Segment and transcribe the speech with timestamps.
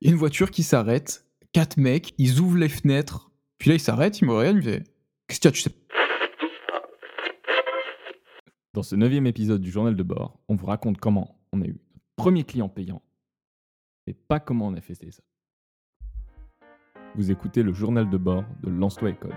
[0.00, 3.76] il y a une voiture qui s'arrête, quatre mecs, ils ouvrent les fenêtres, puis là
[3.76, 4.84] ils s'arrêtent, ils me regardent, ils me disent
[5.26, 5.74] Qu'est-ce que tu sais
[8.74, 11.72] Dans ce neuvième épisode du journal de bord, on vous raconte comment on a eu
[11.72, 13.02] notre premier client payant,
[14.06, 15.22] et pas comment on a fait ça.
[17.14, 19.32] Vous écoutez le journal de bord de Lance-toi et Code.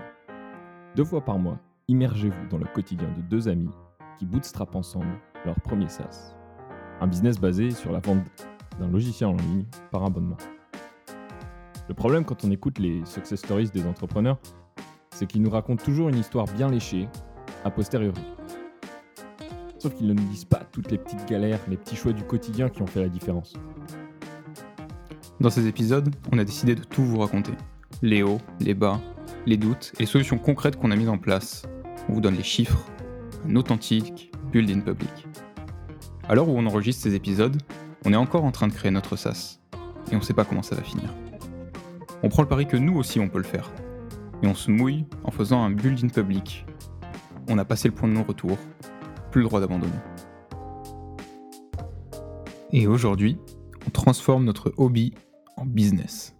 [0.94, 1.58] Deux fois par mois,
[1.88, 3.70] immergez-vous dans le quotidien de deux amis
[4.18, 6.36] qui bootstrapent ensemble leur premier SaaS.
[7.00, 8.46] Un business basé sur la vente
[8.82, 10.36] d'un logiciel en ligne par abonnement.
[11.88, 14.38] Le problème quand on écoute les success stories des entrepreneurs,
[15.10, 17.08] c'est qu'ils nous racontent toujours une histoire bien léchée,
[17.64, 18.20] a posteriori.
[19.78, 22.68] Sauf qu'ils ne nous disent pas toutes les petites galères, les petits choix du quotidien
[22.68, 23.54] qui ont fait la différence.
[25.40, 27.52] Dans ces épisodes, on a décidé de tout vous raconter.
[28.00, 29.00] Les hauts, les bas,
[29.46, 31.64] les doutes et les solutions concrètes qu'on a mises en place.
[32.08, 32.84] On vous donne les chiffres,
[33.48, 35.26] un authentique build in public.
[36.28, 37.60] À l'heure où on enregistre ces épisodes,
[38.04, 39.60] on est encore en train de créer notre SaaS.
[40.10, 41.14] Et on ne sait pas comment ça va finir.
[42.22, 43.70] On prend le pari que nous aussi on peut le faire.
[44.42, 46.66] Et on se mouille en faisant un build in public.
[47.48, 48.58] On a passé le point de non-retour.
[49.30, 49.92] Plus le droit d'abandonner.
[52.72, 53.38] Et aujourd'hui,
[53.86, 55.14] on transforme notre hobby
[55.56, 56.34] en business.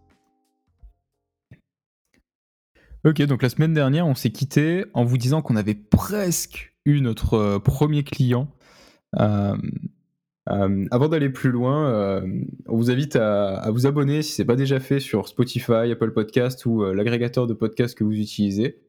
[3.05, 7.01] Ok, donc la semaine dernière, on s'est quitté en vous disant qu'on avait presque eu
[7.01, 8.49] notre euh, premier client.
[9.19, 9.57] Euh,
[10.51, 12.23] euh, avant d'aller plus loin,
[12.67, 16.13] on vous invite à, vous abonner si ce n'est pas déjà fait sur Spotify, Apple
[16.13, 18.81] Podcast ou l'agrégateur de podcasts que vous utilisez.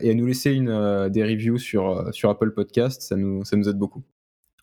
[0.00, 3.68] et à nous laisser une, des reviews sur, sur Apple Podcast, ça nous, ça nous
[3.68, 4.02] aide beaucoup.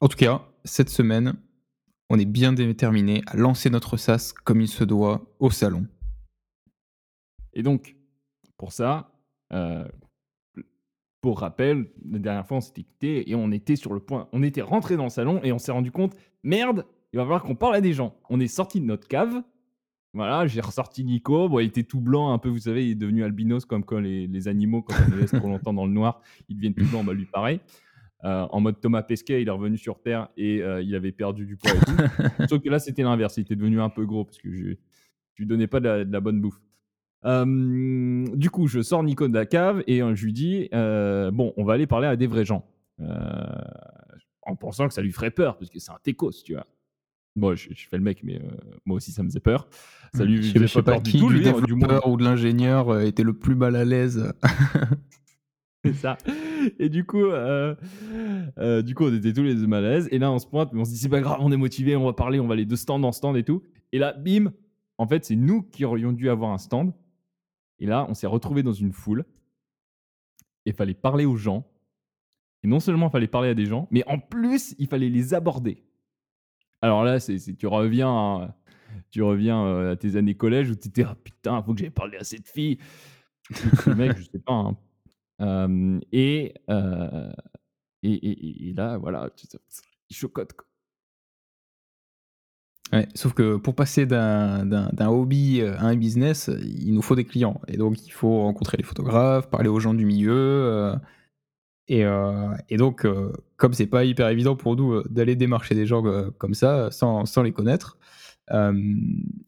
[0.02, 1.33] En tout cas, cette semaine,
[2.09, 5.88] on est bien déterminé à lancer notre SaaS comme il se doit au salon.
[7.53, 7.95] Et donc,
[8.58, 9.11] pour ça,
[9.52, 9.86] euh,
[11.28, 14.30] pour rappel, la dernière fois, on s'était quitté et on était sur le point.
[14.31, 17.44] On était rentré dans le salon et on s'est rendu compte merde, il va falloir
[17.44, 18.16] qu'on parle à des gens.
[18.30, 19.44] On est sorti de notre cave.
[20.14, 21.50] Voilà, j'ai ressorti Nico.
[21.50, 24.00] Bon, il était tout blanc, un peu, vous savez, il est devenu albinos comme quand
[24.00, 27.05] les, animaux, quand on les laisse trop longtemps dans le noir, ils deviennent tout blancs.
[27.05, 27.59] Bah, lui, pareil.
[28.23, 31.45] Euh, en mode Thomas Pesquet, il est revenu sur Terre et euh, il avait perdu
[31.45, 32.48] du poids et tout.
[32.48, 33.36] Sauf que là, c'était l'inverse.
[33.36, 34.76] Il était devenu un peu gros parce que je,
[35.33, 36.61] je lui donnais pas de la bonne bouffe
[37.23, 41.73] du coup, je sors Nico de la cave et je lui dis Bon, on va
[41.73, 42.66] aller parler à des vrais gens.
[44.42, 46.66] en pensant que ça lui ferait peur, parce que c'est un techos, tu vois.
[47.38, 48.42] Bon, je, fais le mec, mais
[48.83, 49.67] moi aussi, ça me faisait peur.
[50.16, 53.00] Ça lui je faisait pas, peur qui, du tout, lui, hein, du ou de l'ingénieur
[53.02, 54.34] était le plus mal à l'aise.
[55.86, 56.17] c'est ça.
[56.80, 60.10] Et du coup, du coup, on était tous les deux mal à l'aise.
[60.11, 61.95] Et là, on se pointe, mais on se dit C'est pas grave, on est motivé,
[61.95, 63.61] on va parler, on va aller de stand en stand et tout.
[63.92, 64.52] Et là, bim
[64.98, 66.92] En fait, c'est nous qui aurions dû avoir un stand.
[67.80, 69.26] Et là, on s'est retrouvé dans une foule.
[70.65, 71.65] Et fallait parler aux gens.
[72.64, 75.33] Et non seulement il fallait parler à des gens, mais en plus, il fallait les
[75.33, 75.83] aborder.
[76.82, 78.58] Alors là, c'est, tu reviens, à,
[79.11, 81.89] tu reviens euh, à tes années collège où tu étais ah, putain, faut que j'aille
[81.89, 82.77] parler à cette fille.
[83.86, 84.54] Le mec, je sais pas.
[84.54, 84.77] Hein.
[85.42, 87.32] Euh, et, euh,
[88.04, 89.30] et, là, voilà,
[90.10, 90.54] il chocotte.
[90.54, 90.67] Quoi
[93.15, 97.59] sauf que pour passer d'un hobby à un business, il nous faut des clients.
[97.67, 100.33] Et donc, il faut rencontrer les photographes, parler aux gens du milieu.
[100.33, 100.95] Euh,
[101.87, 105.86] et, euh, et, donc, euh, comme c'est pas hyper évident pour nous d'aller démarcher des
[105.86, 106.03] gens
[106.37, 107.98] comme ça, sans, sans les connaître,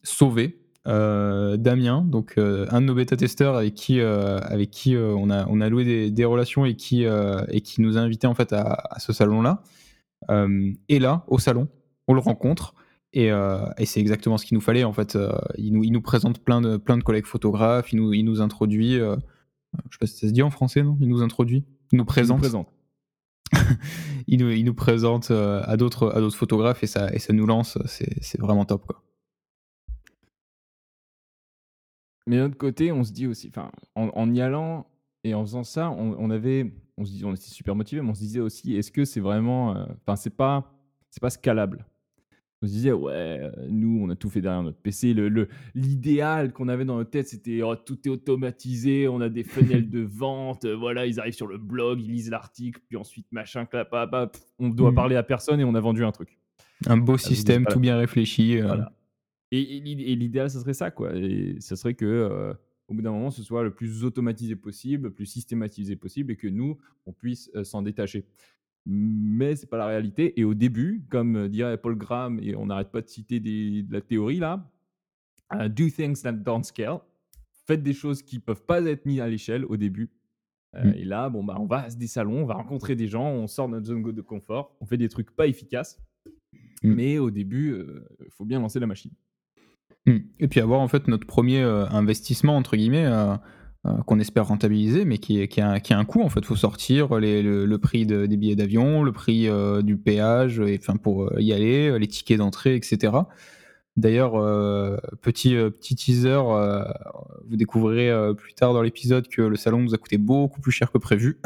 [0.03, 5.69] sauver Damien, donc un de nos bêta-testeurs avec qui, avec qui on, a, on a
[5.69, 9.61] loué des, relations et qui, et qui nous a invités en fait à ce salon-là,
[10.89, 11.67] et là, au salon,
[12.07, 12.73] on le rencontre.
[13.17, 14.83] Euh, et, c'est exactement ce qu'il nous fallait.
[14.83, 17.91] En fait, euh, il, nous, il nous présente plein de, plein de collègues photographes.
[17.91, 18.99] Il nous, il nous introduit.
[18.99, 19.15] Euh,
[19.89, 20.97] je sais pas si ça se dit en français, non?
[21.01, 21.65] Il nous introduit.
[21.91, 22.43] Il nous présente.
[24.27, 27.47] Il nous, il, nous, présente à d'autres à d'autres photographes et ça et ça nous
[27.47, 27.79] lance.
[27.87, 29.01] C'est vraiment top quoi.
[32.27, 34.85] Mais d'un autre côté, on se dit aussi, enfin, en, y allant
[35.23, 38.13] et en faisant ça, on, avait, on se dit, on était super motivé, mais on
[38.13, 39.71] se disait aussi, est-ce que c'est vraiment,
[40.05, 40.71] enfin, c'est pas,
[41.09, 41.87] c'est pas scalable?
[42.61, 45.15] On se disait, ouais, nous, on a tout fait derrière notre PC.
[45.75, 49.43] L'idéal le, qu'on avait dans notre tête, c'était oh, tout est automatisé, on a des
[49.43, 53.65] fenêtres de vente, voilà, ils arrivent sur le blog, ils lisent l'article, puis ensuite, machin,
[53.65, 53.93] clap,
[54.59, 54.95] on doit mmh.
[54.95, 56.37] parler à personne et on a vendu un truc.
[56.85, 58.57] Un beau système, tout bien réfléchi.
[58.59, 58.77] Euh.
[59.51, 59.79] Et,
[60.15, 61.15] l'idéal, ce serait ça, quoi.
[61.15, 62.53] Et ce serait que, euh,
[62.87, 66.35] au bout d'un moment, ce soit le plus automatisé possible, le plus systématisé possible, et
[66.35, 68.25] que nous, on puisse euh, s'en détacher
[68.85, 70.39] mais c'est pas la réalité.
[70.39, 74.01] Et au début, comme dirait Paul Graham, et on n'arrête pas de citer de la
[74.01, 74.69] théorie là,
[75.53, 76.99] euh, do things that don't scale.
[77.65, 80.09] Faites des choses qui peuvent pas être mises à l'échelle au début.
[80.75, 80.93] Euh, mmh.
[80.95, 83.47] Et là, bon bah, on va à des salons, on va rencontrer des gens, on
[83.47, 85.99] sort de notre zone de confort, on fait des trucs pas efficaces,
[86.83, 86.93] mmh.
[86.93, 89.11] mais au début, il euh, faut bien lancer la machine.
[90.05, 90.17] Mmh.
[90.39, 93.07] Et puis avoir en fait notre premier investissement entre guillemets
[94.05, 96.41] qu'on espère rentabiliser, mais qui, a, un coût en fait.
[96.41, 99.47] Il faut sortir le, prix de, des billets d'avion, le prix
[99.83, 103.13] du péage, et, enfin pour y aller, les tickets d'entrée, etc.
[103.95, 104.33] D'ailleurs,
[105.21, 106.41] petit, teaser,
[107.47, 110.91] vous découvrirez plus tard dans l'épisode que le salon nous a coûté beaucoup plus cher
[110.91, 111.39] que prévu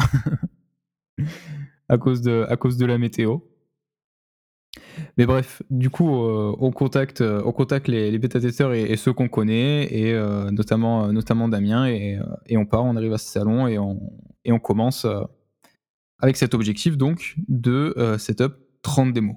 [1.89, 3.39] à cause de la météo.
[5.17, 9.13] Mais bref, du coup, euh, on contacte, euh, on contacte les, les bêta-testeurs et, ceux
[9.13, 13.27] qu'on connaît, et euh, notamment, notamment Damien, et, et, on part, on arrive à ce
[13.27, 13.99] salon et on,
[14.45, 15.05] et on commence
[16.19, 19.35] avec cet objectif donc de setup 30 démos.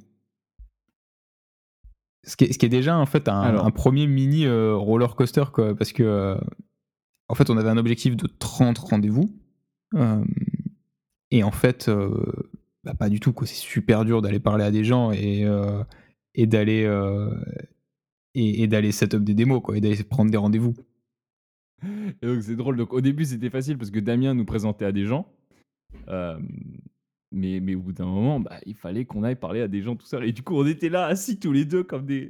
[2.25, 5.45] Ce qui, est, ce qui est déjà en fait un, un premier mini roller coaster,
[5.53, 6.37] quoi, parce que
[7.29, 9.31] en fait, on avait un objectif de 30 rendez-vous.
[11.31, 11.91] et en fait,
[12.87, 13.35] bah, pas du tout.
[13.45, 15.83] C'est super dur d'aller parler à des gens et, euh,
[16.37, 17.35] et d'aller euh,
[18.35, 20.75] et, d'aller setup des démos, quoi, et d'aller prendre des rendez-vous.
[22.23, 22.77] Et donc c'est drôle.
[22.77, 25.27] Donc au début c'était facile parce que Damien nous présentait à des gens.
[27.33, 29.97] mais, mais au bout d'un moment, bah, il fallait qu'on aille parler à des gens
[29.97, 30.25] tout seul.
[30.25, 32.29] Et du coup, on était là assis tous les deux comme des,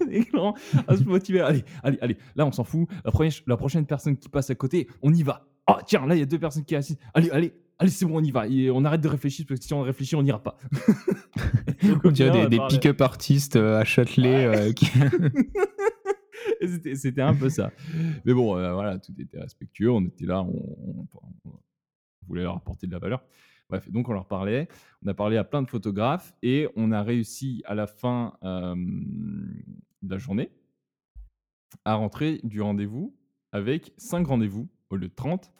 [0.32, 0.56] grands
[0.88, 1.42] à se motiver.
[1.42, 2.16] Allez, allez, allez.
[2.34, 2.88] Là, on s'en fout.
[3.04, 3.12] La,
[3.46, 5.46] la prochaine personne qui passe à côté, on y va.
[5.68, 6.98] Oh, tiens, là, il y a deux personnes qui sont assises.
[7.14, 8.46] Allez, allez, allez, c'est bon, on y va.
[8.48, 10.58] Et on arrête de réfléchir parce que si on réfléchit, on n'ira pas.
[12.04, 14.46] on dirait des, pick-up artistes euh, à Châtelet.
[14.46, 14.72] Euh,
[16.94, 17.72] c'était un peu ça.
[18.24, 19.90] Mais bon, euh, voilà, tout était respectueux.
[19.90, 21.06] On était là, on,
[22.26, 23.22] voulait leur apporter de la valeur.
[23.68, 24.68] Bref, donc on leur parlait.
[25.04, 30.10] On a parlé à plein de photographes et on a réussi à la fin de
[30.10, 30.50] la journée
[31.84, 33.16] à rentrer du rendez-vous
[33.52, 35.52] avec 5 rendez-vous au lieu de 30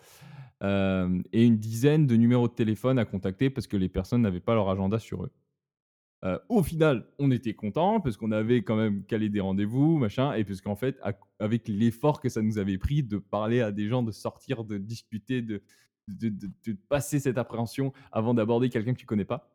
[0.62, 4.54] et une dizaine de numéros de téléphone à contacter parce que les personnes n'avaient pas
[4.54, 5.32] leur agenda sur eux.
[6.48, 10.44] au final, on était content parce qu'on avait quand même calé des rendez-vous, machin, et
[10.44, 10.98] parce qu'en fait,
[11.38, 14.78] avec l'effort que ça nous avait pris de parler à des gens, de sortir, de
[14.78, 15.62] discuter, de,
[16.88, 19.52] passer cette appréhension avant d'aborder quelqu'un que tu connais pas.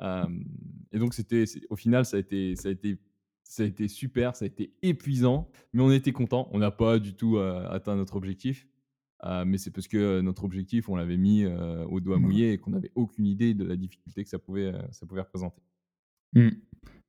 [0.00, 2.98] et donc, c'était, au final, ça a, été, ça, a été,
[3.44, 6.48] ça a été super, ça a été épuisant, mais on était content.
[6.50, 8.66] On n'a pas du tout atteint notre objectif.
[9.24, 12.70] Euh, mais c'est parce que notre objectif, on l'avait mis au doigt mouillé et qu'on
[12.70, 15.62] n'avait aucune idée de la difficulté que ça pouvait, ça pouvait représenter.
[16.34, 16.48] Mmh.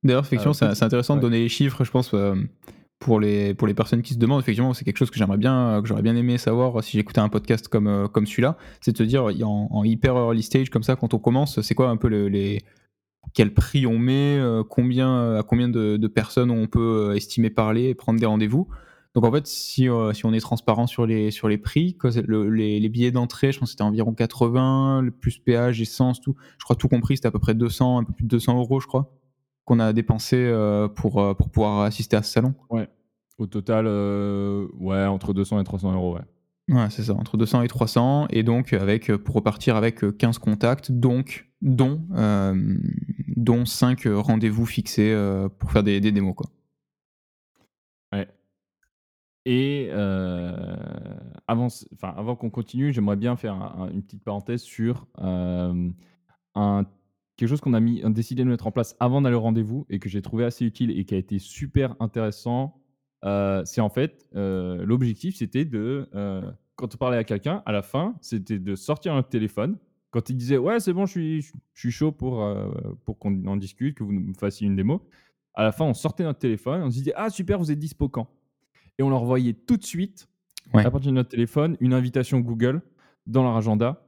[0.02, 2.14] D'ailleurs, effectivement, c'est intéressant de donner les chiffres, je pense,
[2.98, 4.40] pour, les, pour les personnes qui se demandent.
[4.40, 7.28] Effectivement, c'est quelque chose que j'aimerais bien, que j'aurais bien aimé savoir si j'écoutais un
[7.28, 8.56] podcast comme, comme celui-là.
[8.80, 11.74] C'est de se dire, en, en, hyper early stage, comme ça, quand on commence, c'est
[11.74, 12.62] quoi un peu les.
[13.34, 14.40] Quel prix on met,
[14.70, 18.68] combien, à combien de, de, personnes on peut estimer parler et prendre des rendez-vous?
[19.16, 21.96] Donc en fait, si, euh, si on est transparent sur les, sur les prix,
[22.28, 26.36] les, billets d'entrée, je pense que c'était environ 80, le plus péage, essence, tout.
[26.58, 28.78] Je crois tout compris, c'était à peu près 200, un peu plus de 200 euros,
[28.78, 29.10] je crois,
[29.64, 32.52] qu'on a dépensé euh, pour, euh, pour pouvoir assister à ce salon.
[32.68, 32.90] Ouais.
[33.38, 36.74] Au total, ouais, entre 200 et 300 euros, ouais.
[36.76, 40.92] Ouais, c'est ça, entre 200 et 300, et donc avec, pour repartir avec 15 contacts,
[40.92, 42.02] donc, dont,
[43.34, 45.16] dont 5 rendez-vous fixés
[45.58, 46.50] pour faire des, des démos, quoi.
[49.48, 49.90] Et
[51.46, 53.54] avant, enfin, avant qu'on continue, j'aimerais bien faire
[53.94, 56.84] une petite parenthèse sur un,
[57.36, 60.00] quelque chose qu'on a, mis, décidé de mettre en place avant d'aller au rendez-vous et
[60.00, 62.82] que j'ai trouvé assez utile et qui a été super intéressant.
[63.22, 66.08] c'est en fait, l'objectif, c'était de,
[66.74, 69.78] quand on parlait à quelqu'un, à la fin, c'était de sortir un téléphone.
[70.10, 71.40] Quand il disait Ouais, c'est bon, je
[71.72, 72.44] suis, chaud pour,
[73.04, 75.08] pour qu'on en discute, que vous me fassiez une démo.
[75.54, 78.08] À la fin, on sortait notre téléphone, on se disait Ah, super, vous êtes dispo
[78.08, 78.28] quand?
[78.98, 80.28] Et on leur envoyait tout de suite,
[80.72, 82.82] à partir de notre téléphone, une invitation Google
[83.26, 84.02] dans leur agenda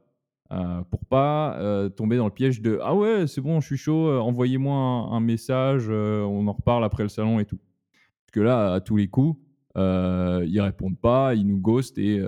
[0.51, 3.77] euh, pour pas euh, tomber dans le piège de Ah ouais, c'est bon, je suis
[3.77, 7.57] chaud, euh, envoyez-moi un, message, euh, on en reparle après le salon et tout.
[7.57, 9.39] Parce que là, à tous les coups,
[9.75, 12.21] ils répondent pas, ils nous ghostent et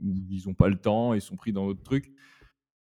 [0.00, 2.12] ils n'ont pas le temps, ils sont pris dans d'autres trucs.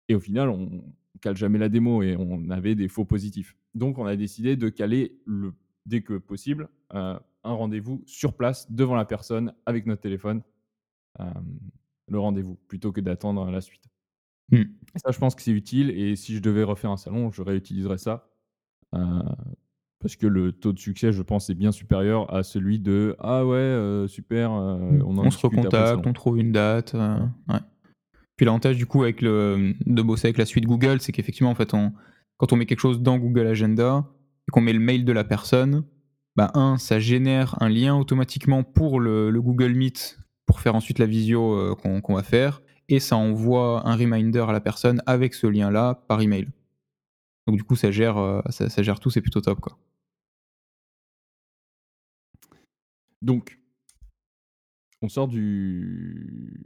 [0.08, 0.84] Et au final, on
[1.20, 3.56] cale jamais la démo et on avait des faux positifs.
[3.74, 5.54] Donc, on a décidé de caler le,
[5.86, 6.68] dès que possible
[7.46, 10.42] un rendez-vous sur place devant la personne avec notre téléphone,
[12.08, 13.84] le rendez-vous, plutôt que d'attendre la suite.
[14.50, 14.62] Mmh.
[14.96, 17.98] Ça, je pense que c'est utile et si je devais refaire un salon, je réutiliserais
[17.98, 18.28] ça.
[18.92, 23.44] parce que le taux de succès, je pense, est bien supérieur à celui de Ah
[23.46, 25.02] ouais, super, mmh.
[25.04, 26.94] on, on se recontacte, on trouve une date.
[26.94, 27.60] ouais.
[28.36, 31.54] Puis l'avantage du coup avec le, de bosser avec la suite Google, c'est qu'effectivement, en
[31.54, 31.92] fait, on,
[32.36, 34.04] quand on met quelque chose dans Google Agenda
[34.46, 35.84] et qu'on met le mail de la personne,
[36.36, 41.06] bah, un, ça génère un lien automatiquement pour le, Google Meet pour faire ensuite la
[41.06, 45.46] visio euh, qu'on va faire, et ça envoie un reminder à la personne avec ce
[45.46, 46.48] lien-là par email.
[47.46, 49.60] Donc du coup, ça gère, euh, ça, gère tout, c'est plutôt top.
[49.60, 49.76] Quoi.
[53.22, 53.58] Donc,
[55.02, 56.60] on sort du,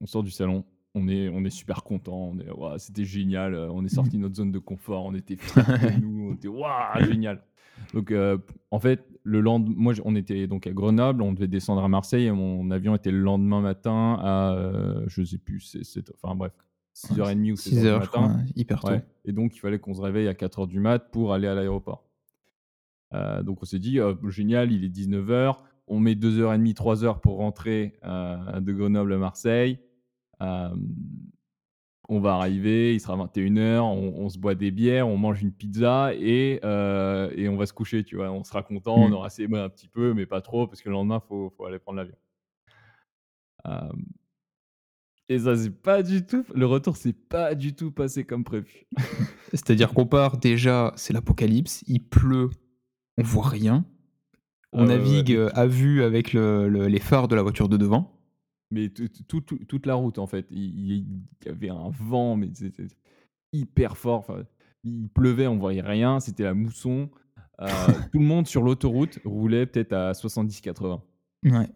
[0.00, 0.64] on sort du salon.
[0.94, 2.16] On est, on est super content.
[2.16, 3.54] On est, ouah, c'était génial.
[3.54, 5.04] On est sorti de notre zone de confort.
[5.04, 5.36] On était
[6.00, 6.30] nous.
[6.30, 7.42] On était, waouh, génial.
[7.94, 8.38] Donc, euh,
[8.70, 11.22] en fait, le lendemain, moi, on était donc à Grenoble.
[11.22, 12.26] On devait descendre à Marseille.
[12.26, 16.34] Et mon avion était le lendemain matin à, euh, je sais plus, c'est, c'est- enfin
[16.34, 16.52] bref,
[16.94, 18.28] 6h30 ou 7h 6 du heures, je matin.
[18.28, 18.88] crois, hyper tôt.
[18.88, 19.04] Ouais.
[19.24, 22.04] Et donc, il fallait qu'on se réveille à 4h du mat pour aller à l'aéroport.
[23.14, 25.62] Euh, donc, on s'est dit, euh, génial, il est 19h.
[25.88, 29.78] On met 2h30, 3h pour rentrer euh, de Grenoble à Marseille.
[32.08, 35.42] Euh, on va arriver, il sera 21h, on, on se boit des bières, on mange
[35.42, 38.30] une pizza et, euh, et on va se coucher, tu vois.
[38.30, 39.12] On sera content, on Mm.
[39.14, 41.64] aura assez un petit peu, mais pas trop, parce que le lendemain, il faut, faut
[41.66, 42.16] aller prendre l'avion.
[43.66, 43.92] Euh,
[45.28, 46.44] et ça, c'est pas du tout.
[46.54, 48.86] Le retour, c'est pas du tout passé comme prévu.
[49.52, 52.50] C'est-à-dire qu'on part déjà, c'est l'apocalypse, il pleut,
[53.18, 53.84] on voit rien.
[54.72, 55.36] On ouais, navigue ouais.
[55.36, 58.15] euh, à vue avec le- le- les phares de la voiture de devant.
[58.70, 61.06] Mais tout- tout- tout- toute la route, en fait, il, il
[61.44, 62.88] y avait un vent, mais c'était
[63.52, 64.20] hyper fort.
[64.20, 64.42] Enfin,
[64.84, 67.08] il pleuvait, on voyait rien, c'était la mousson.
[67.60, 67.66] Euh,
[68.12, 71.00] tout le monde sur l'autoroute roulait peut-être à 70-80.
[71.44, 71.68] Ouais.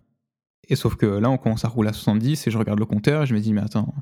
[0.69, 3.23] Et sauf que là, on commence à rouler à 70 et je regarde le compteur
[3.23, 3.95] et je me dis, mais attends,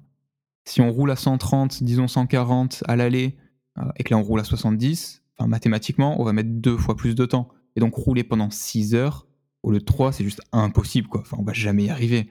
[0.64, 3.36] si on roule à 130, disons 140 à l'aller,
[3.78, 6.96] euh, et que là on roule à 70, enfin, mathématiquement, on va mettre deux fois
[6.96, 7.48] plus de temps.
[7.76, 9.26] Et donc rouler pendant 6 heures,
[9.62, 11.20] au lieu de 3, c'est juste impossible, quoi.
[11.20, 12.30] Enfin, on va jamais y arriver.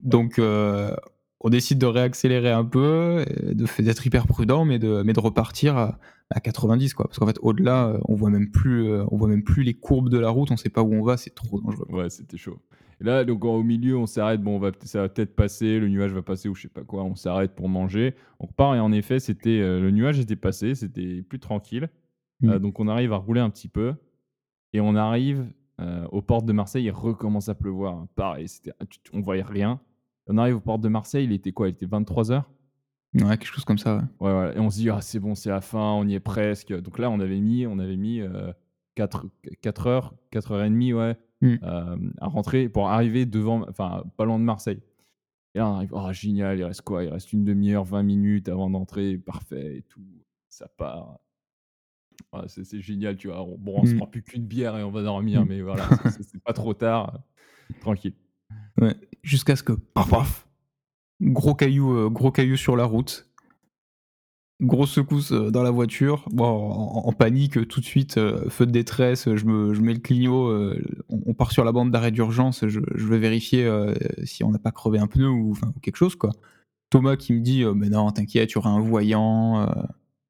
[0.00, 0.94] Donc, euh,
[1.40, 3.24] on décide de réaccélérer un peu,
[3.78, 5.98] d'être hyper prudent, mais de, mais de repartir à,
[6.30, 7.06] à 90, quoi.
[7.06, 9.74] Parce qu'en fait, au-delà, euh, on voit même plus, euh, on voit même plus les
[9.74, 11.86] courbes de la route, on sait pas où on va, c'est trop dangereux.
[11.90, 12.58] Ouais, c'était chaud.
[13.00, 14.40] Et là, donc au milieu, on s'arrête.
[14.40, 16.82] Bon, on va, ça va peut-être passer, le nuage va passer ou je sais pas
[16.84, 17.02] quoi.
[17.02, 18.14] On s'arrête pour manger.
[18.38, 21.88] On repart et en effet, c'était le nuage était passé, c'était plus tranquille.
[22.44, 22.58] Euh, Mm.
[22.58, 23.94] donc on arrive à rouler un petit peu
[24.72, 25.46] et on arrive
[25.80, 26.84] euh, aux portes de Marseille.
[26.84, 28.06] Il recommence à pleuvoir.
[28.14, 28.46] Pareil,
[29.12, 29.80] on voyait rien.
[30.26, 31.24] On arrive aux portes de Marseille.
[31.24, 31.68] Il était quoi?
[31.68, 32.42] Il était 23 h
[33.14, 34.02] Ouais, quelque chose comme ça, ouais.
[34.20, 34.56] Ouais, ouais.
[34.56, 36.72] Et on se dit, ah, c'est bon, c'est la fin, on y est presque.
[36.72, 38.52] Donc là, on avait mis, on avait mis euh,
[38.96, 39.26] 4,
[39.62, 41.56] 4 heures, 4 heures et demie, ouais, Mm.
[41.62, 44.80] euh, à rentrer pour arriver devant, enfin, pas loin de Marseille.
[45.54, 47.04] Et là, on arrive, oh, génial, il reste quoi?
[47.04, 50.00] Il reste une demi-heure, 20 minutes avant d'entrer, parfait et tout.
[50.48, 51.18] Ça part.
[52.48, 53.42] C'est c'est génial, tu vois.
[53.42, 53.98] On- Bon, on se Mm.
[53.98, 55.48] prend plus qu'une bière et on va dormir, Mm.
[55.48, 57.20] mais voilà, c'est- c'est c'est pas trop tard.
[57.80, 58.14] Tranquille.
[58.80, 58.94] Ouais.
[59.22, 60.46] Jusqu'à ce que, paf, paf,
[61.22, 63.28] gros caillou, euh, gros caillou sur la route,
[64.60, 68.48] grosse secousse euh, dans la voiture, bon, en, en panique euh, tout de suite, euh,
[68.50, 71.72] feu de détresse, je, me, je mets le clignot, euh, on, on part sur la
[71.72, 73.94] bande d'arrêt d'urgence, je, je vais vérifier euh,
[74.24, 76.30] si on n'a pas crevé un pneu ou, enfin, ou quelque chose quoi.
[76.90, 79.66] Thomas qui me dit, euh, mais non, t'inquiète, tu auras un voyant, euh,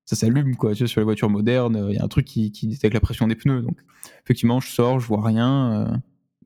[0.07, 2.53] ça s'allume quoi, tu vois, sur les voitures modernes, il y a un truc qui,
[2.53, 3.79] qui détecte la pression des pneus, donc
[4.25, 5.73] effectivement je sors, je vois rien.
[5.73, 5.97] euh,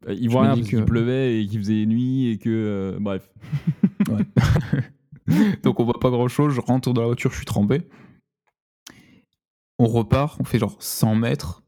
[0.08, 2.48] Euh, Il voit rien parce qu'il pleuvait et qu'il faisait nuit et que.
[2.50, 3.28] euh, bref.
[5.62, 7.82] Donc on voit pas grand chose, je rentre dans la voiture, je suis trempé.
[9.78, 11.62] On repart, on fait genre 100 mètres,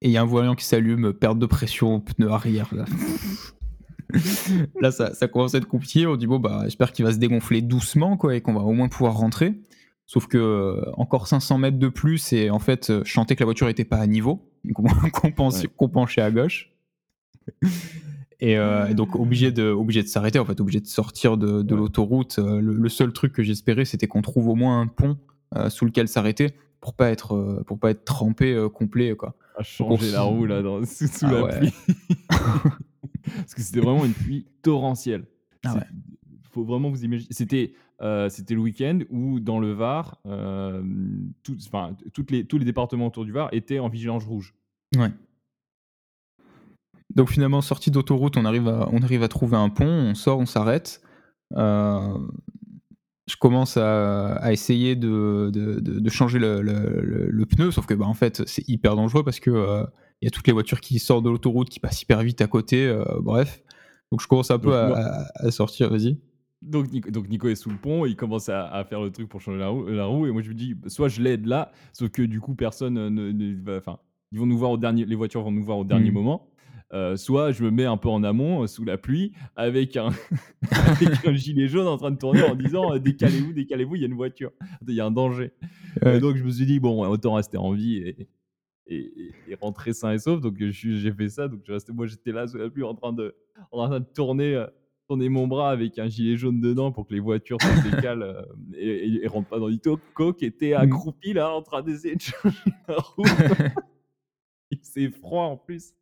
[0.00, 2.68] et il y a un voyant qui s'allume, perte de pression, pneu arrière.
[2.74, 2.84] Là,
[4.80, 7.18] Là, ça, ça commence à être compliqué, on dit bon bah j'espère qu'il va se
[7.18, 9.54] dégonfler doucement quoi, et qu'on va au moins pouvoir rentrer.
[10.06, 13.40] Sauf que euh, encore 500 mètres de plus, et en fait, euh, je sentais que
[13.40, 15.88] la voiture était pas à niveau, qu'on Ouais.
[15.88, 16.72] penchait à gauche.
[18.40, 21.62] Et, euh, et donc obligé de, obligé de s'arrêter, en fait, obligé de sortir de,
[21.62, 21.80] de Ouais.
[21.80, 22.38] l'autoroute.
[22.38, 25.16] Le, le seul truc que j'espérais, c'était qu'on trouve au moins un pont
[25.56, 26.48] euh, sous lequel s'arrêter
[26.80, 29.34] pour pas être, pour pas être trempé euh, complet, quoi.
[29.56, 31.58] à changer la roue là dans, sous, sous Ah la ouais.
[31.58, 31.72] pluie.
[33.36, 35.24] Parce que c'était vraiment une pluie torrentielle.
[35.64, 35.76] Ah.
[36.50, 37.28] Faut vraiment vous imaginer.
[37.32, 37.72] C'était
[38.02, 40.82] euh, c'était le week-end où dans le Var, euh,
[41.42, 44.54] tout- enfin, toutes les, tous les départements autour du Var étaient en vigilance rouge.
[44.96, 45.10] Ouais.
[47.14, 50.38] Donc finalement, sortie d'autoroute, on arrive à, on arrive à trouver un pont, on sort,
[50.38, 51.00] on s'arrête.
[51.56, 52.18] Euh,
[53.28, 57.70] je commence à, à essayer de, de- de- de changer le, le- le- le pneu,
[57.70, 59.84] sauf que bah, en fait, c'est hyper dangereux parce que
[60.20, 62.46] il y a toutes les voitures qui sortent de l'autoroute, qui passent hyper vite à
[62.46, 63.62] côté, bref.
[64.10, 66.18] Donc je commence un peu Donc, à- à sortir, vas-y.
[66.64, 69.28] Donc Nico, donc Nico est sous le pont, il commence à, à faire le truc
[69.28, 71.70] pour changer la roue, la roue, et moi je me dis, soit je l'aide là,
[71.92, 73.98] sauf que du coup personne euh, ne, va, enfin,
[74.32, 76.14] ils vont nous voir au dernier, les voitures vont nous voir au dernier Mm.
[76.14, 76.48] moment.
[76.92, 80.10] Euh, soit je me mets un peu en amont, euh, sous la pluie, avec un,
[80.70, 84.04] avec un gilet jaune en train de tourner en disant euh, décalez-vous, décalez-vous, il y
[84.04, 84.52] a une voiture,
[84.86, 85.50] il y a un danger.
[86.04, 86.20] Ouais.
[86.20, 88.28] Donc je me suis dit bon, autant rester en vie et,
[88.86, 90.40] et, rentrer sain et sauf.
[90.40, 91.48] Donc j'ai fait ça.
[91.48, 93.34] Donc je restais, moi j'étais là sous la pluie en train de,
[93.72, 94.64] en train de tourner,
[95.08, 98.42] tourner mon bras avec un gilet jaune dedans pour que les voitures se décalent euh,
[98.76, 99.98] et, et, et rentrent pas dans l'ito.
[100.14, 102.56] Coq était accroupi là en train d'essayer de changer
[102.88, 103.24] la roue.
[104.70, 105.92] Il- C'est froid en plus.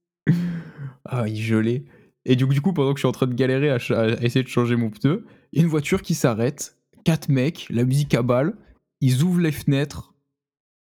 [1.05, 1.85] Ah, il gelait.
[2.25, 3.77] Et du coup, du coup, pendant que je suis en train de galérer à,
[4.23, 6.77] essayer de changer mon pneu, il y a une voiture qui s'arrête.
[7.05, 8.55] Quatre mecs, la musique à balle.
[9.01, 10.15] Ils ouvrent les fenêtres.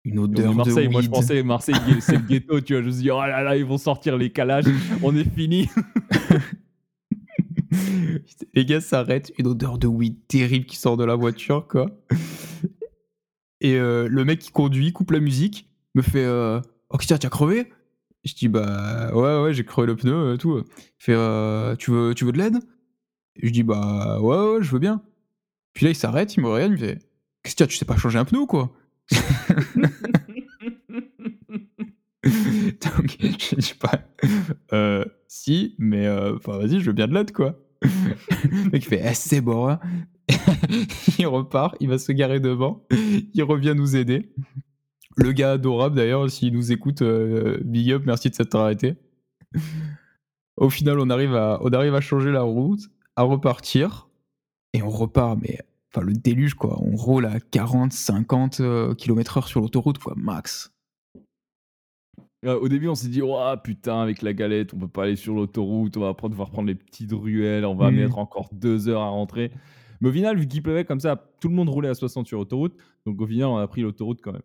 [0.04, 2.82] Une odeur Marseille, de moi je pensais Marseille c'est le ghetto, tu vois.
[2.82, 4.64] Je me suis dit, oh là là, ils vont sortir les calages,
[5.02, 5.68] on est fini.
[8.54, 9.32] les gars s'arrêtent.
[9.38, 11.90] Une odeur de weed terrible qui sort de la voiture, quoi.
[13.60, 17.26] Et euh, le mec qui conduit coupe la musique, me fait euh, Oh, Christian, tu
[17.26, 17.70] as crevé?
[18.24, 20.58] Je dis Bah ouais, ouais, j'ai crevé le pneu, euh, tout.
[20.58, 20.64] Il
[20.98, 22.58] fait euh, tu, veux, tu veux de l'aide?
[23.42, 25.02] Je dis Bah ouais, ouais, je veux bien.
[25.74, 26.98] Puis là, il s'arrête, il me regarde, il me fait
[27.42, 28.72] Christian, tu sais pas changer un pneu quoi?
[32.24, 34.02] Donc, je dis pas
[34.72, 37.58] euh, Si, mais euh, enfin, vas-y, je veux bien de l'aide, quoi.
[37.82, 39.80] le mec il fait Eh, c'est bon, hein.
[41.18, 44.32] il repart, il va se garer devant, il revient nous aider.
[45.16, 48.96] Le gars adorable d'ailleurs, s'il nous écoute, euh, big up, merci de s'être arrêté.
[50.56, 52.82] Au final, on arrive, à, on arrive à changer la route,
[53.16, 54.08] à repartir,
[54.74, 55.58] et on repart, mais
[55.92, 56.78] enfin le déluge quoi.
[56.80, 58.60] On roule à 40, 50
[58.96, 60.70] km/h sur l'autoroute, quoi, max.
[62.46, 65.16] Euh, Au début, on s'est dit, oh putain, avec la galette, on peut pas aller
[65.16, 67.96] sur l'autoroute, on va prendre- devoir prendre les petites ruelles, on va Mhm.
[67.98, 69.50] mettre encore deux heures à rentrer.
[70.00, 72.38] Mais au final, vu qu'il pleuvait comme ça, tout le monde roulait à 60 sur
[72.38, 72.74] l'autoroute.
[73.04, 74.40] Donc au final, on a pris l'autoroute quand même.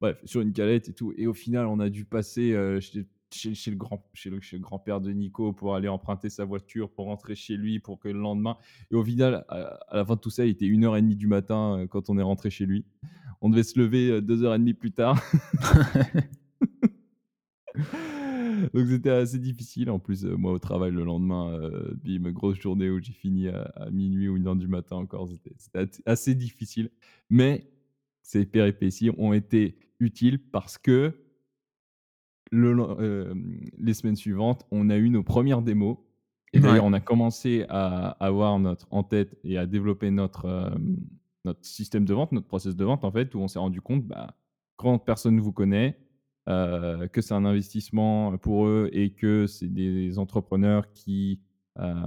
[0.00, 1.12] Bref, sur une galette et tout.
[1.16, 4.40] Et au final, on a dû passer euh, chez, chez- chez le grand, chez le,
[4.40, 8.00] chez le grand-père de Nico pour aller emprunter sa voiture, pour rentrer chez lui, pour
[8.00, 8.56] que le lendemain.
[8.90, 11.78] Et au final, à, à la fin de tout ça, il était 1h30 du matin
[11.78, 12.84] euh, quand on est rentré chez lui.
[13.40, 15.22] On devait se lever euh, 2h30 plus tard.
[18.74, 19.90] Donc c'était assez difficile.
[19.90, 23.48] En plus, euh, moi au travail le lendemain, euh, bim, grosse journée où j'ai fini
[23.48, 25.28] à, à minuit ou une heure du matin encore.
[25.56, 26.90] C'était assez difficile.
[27.30, 27.70] Mais
[28.22, 31.14] ces péripéties ont été utiles parce que
[32.52, 33.34] le, len- euh,
[33.78, 35.96] les semaines suivantes, on a eu nos premières démos.
[36.52, 40.70] Et d'ailleurs, on a commencé à avoir notre en tête et à développer notre, euh,
[41.44, 44.04] notre système de vente, notre process de vente, en fait, où on s'est rendu compte,
[44.04, 44.36] bah,
[44.74, 45.96] quand personne ne vous connaît,
[46.50, 51.40] euh, que c'est un investissement pour eux et que c'est des entrepreneurs qui,
[51.78, 52.06] euh,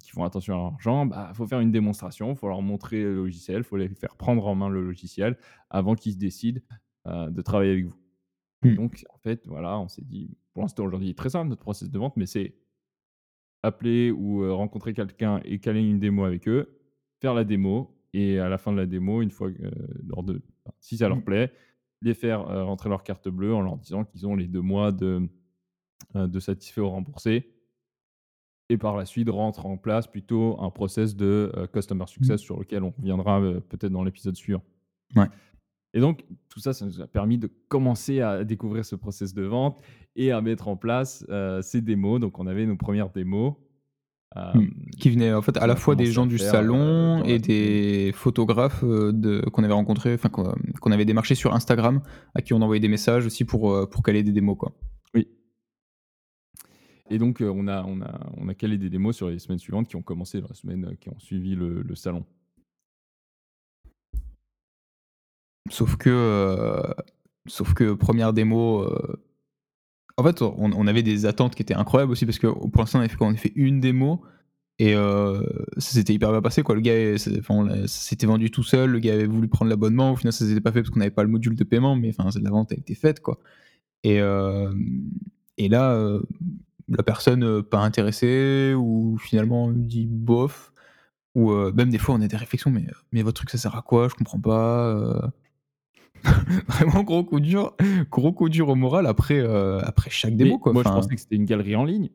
[0.00, 2.62] qui font attention à leur argent, il bah, faut faire une démonstration, il faut leur
[2.62, 5.36] montrer le logiciel, il faut les faire prendre en main le logiciel
[5.70, 6.60] avant qu'ils se décident
[7.08, 7.96] euh, de travailler avec vous.
[8.62, 8.74] Hmm.
[8.76, 11.98] Donc, en fait, voilà, on s'est dit, pour l'instant, aujourd'hui, très simple notre process de
[11.98, 12.54] vente, mais c'est
[13.62, 16.78] appeler ou rencontrer quelqu'un et caler une démo avec eux,
[17.20, 19.70] faire la démo, et à la fin de la démo, une fois que,
[20.06, 20.42] lors de,
[20.80, 21.24] si ça leur Mm.
[21.24, 21.52] plaît,
[22.02, 24.92] les faire euh, rentrer leur carte bleue en leur disant qu'ils ont les deux mois
[24.92, 25.28] de,
[26.16, 27.52] euh, de satisfait ou remboursé.
[28.68, 32.58] Et par la suite, rentre en place plutôt un process de euh, customer success sur
[32.58, 34.62] lequel on reviendra peut-être dans l'épisode suivant.
[35.16, 35.26] Ouais.
[35.92, 39.42] Et donc, tout ça, ça nous a permis de commencer à découvrir ce process de
[39.42, 39.80] vente
[40.14, 42.20] et à mettre en place euh, ces démos.
[42.20, 43.54] Donc, on avait nos premières démos.
[44.36, 44.70] Euh, Mm.
[45.00, 47.38] Qui venaient en fait à la fois des gens du faire, euh, salon dans et
[47.38, 52.00] des photographes euh, de, qu'on avait rencontrés, enfin qu'on qu'on avait démarché sur Instagram,
[52.34, 54.56] à qui on envoyait des messages aussi pour, euh, pour caler des démos.
[54.56, 54.72] Quoi.
[55.14, 55.26] Oui.
[57.10, 59.58] Et donc, euh, on, a, on, a, on a calé des démos sur les semaines
[59.58, 62.24] suivantes qui ont commencé dans la semaine euh, qui ont suivi le, le salon.
[65.70, 66.94] Sauf que, euh,
[67.46, 69.16] sauf que première démo, euh,
[70.20, 73.28] en fait, on, avait des attentes qui étaient incroyables aussi parce que pour l'instant, on
[73.28, 74.22] avait fait, une démo
[74.78, 75.42] et euh,
[75.78, 76.62] ça s'était hyper bien passé.
[76.68, 77.16] Le gars,
[77.86, 78.90] s'était vendu tout seul.
[78.90, 80.12] Le gars avait voulu prendre l'abonnement.
[80.12, 82.10] Au final, ça s'était pas fait parce qu'on n'avait pas le module de paiement, mais
[82.10, 83.22] enfin, la vente a été faite.
[84.06, 84.74] Euh,
[85.56, 86.20] et là, euh,
[86.88, 90.72] la personne pas intéressée ou finalement dit bof.
[91.34, 92.70] Ou même des fois, on a des réflexions,
[93.12, 94.08] mais votre truc, ça sert à quoi?
[94.08, 95.32] Je comprends pas.
[96.68, 97.74] Vraiment gros coup dur,
[98.10, 100.58] gros coup dur au moral après, euh, après chaque démo.
[100.58, 100.72] Quoi.
[100.72, 102.10] moi, Enfin, je pensais que c'était une galerie en ligne.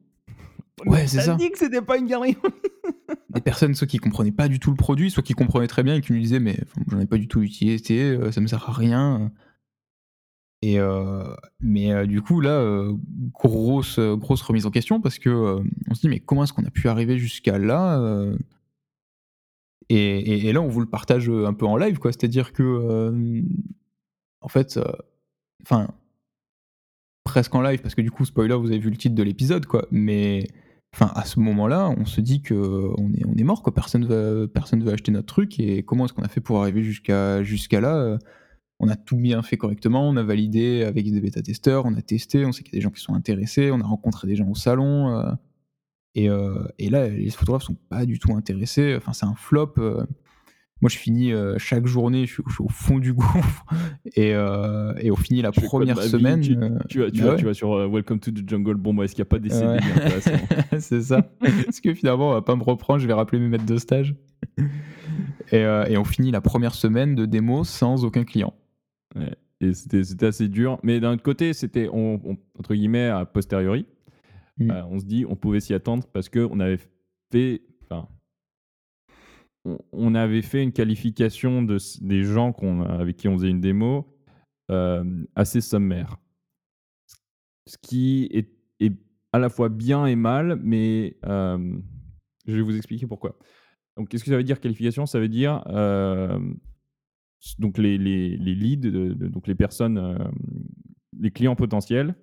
[0.86, 1.36] Ouais, c'est ça.
[1.36, 3.16] dit que c'était pas une galerie en ligne.
[3.30, 5.96] des personnes soit qui comprenaient pas du tout le produit, soit qui comprenaient très bien
[5.96, 6.58] et qui nous disaient mais
[6.90, 9.32] j'en ai pas du tout utilisé, euh, ça me sert à rien.
[10.62, 11.24] Et euh,
[11.60, 12.94] mais euh, du coup là, euh,
[13.34, 16.64] grosse grosse remise en question parce que euh, on se dit mais comment est-ce qu'on
[16.66, 18.38] a pu arriver jusqu'à là euh,
[19.90, 22.64] et, et- et là on vous le partage un peu en live quoi, c'est-à-dire que
[22.64, 23.42] euh,
[24.46, 24.84] en fait, euh,
[25.64, 25.90] enfin
[27.24, 29.66] presque en live parce que du coup spoiler vous avez vu le titre de l'épisode
[29.66, 30.48] quoi, mais
[30.94, 34.84] enfin à ce moment-là on se dit que on est mort quoi, personne va personne
[34.84, 37.96] va acheter notre truc et comment est-ce qu'on a fait pour arriver jusqu'à jusqu'à là
[37.96, 38.18] euh,
[38.80, 42.46] on a tout bien fait correctement, on a validé avec des bêta-testeurs, on a testé,
[42.46, 44.50] on sait qu'il y a des gens qui sont intéressés, on a rencontré des gens
[44.50, 45.18] au salon,
[46.18, 49.76] euh, et, là, les photographes sont pas du tout intéressés, enfin c'est un flop.
[50.82, 53.66] Moi, je finis euh, chaque journée, je suis, au fond du gouffre.
[54.16, 56.42] Et, euh, et on finit la première semaine.
[56.42, 56.56] tu,
[57.00, 58.76] vas, tu, bah vas, sur Welcome to the Jungle.
[58.76, 60.80] Bon, bah, est-ce qu'il n'y a pas d'essai ouais.
[60.80, 61.32] C'est ça.
[61.44, 64.16] Est-ce que finalement, on va pas me reprendre Je vais rappeler mes maîtres de stage?
[65.52, 68.54] et, et, on finit la première semaine de démo sans aucun client.
[69.16, 69.34] Ouais.
[69.62, 70.80] Et c'était assez dur.
[70.84, 73.86] Mais d'un autre côté, c'était, entre guillemets, a posteriori.
[74.58, 74.72] Mm.
[74.90, 76.80] on se dit, on pouvait s'y attendre parce qu'on avait
[77.32, 77.62] fait.
[79.92, 82.54] On, avait fait une qualification de, des gens
[82.88, 84.16] avec qui on faisait une démo
[84.72, 86.18] euh, assez sommaire.
[87.68, 88.50] Ce qui est,
[88.80, 88.94] est,
[89.34, 91.78] à la fois bien et mal, mais euh,
[92.48, 93.38] je vais vous expliquer pourquoi.
[93.98, 95.06] Donc, qu'est-ce que ça veut dire qualification?
[95.06, 96.40] Ça veut dire euh,
[97.58, 98.90] donc les, les, les leads,
[99.30, 100.32] donc les personnes,
[101.20, 102.16] les clients potentiels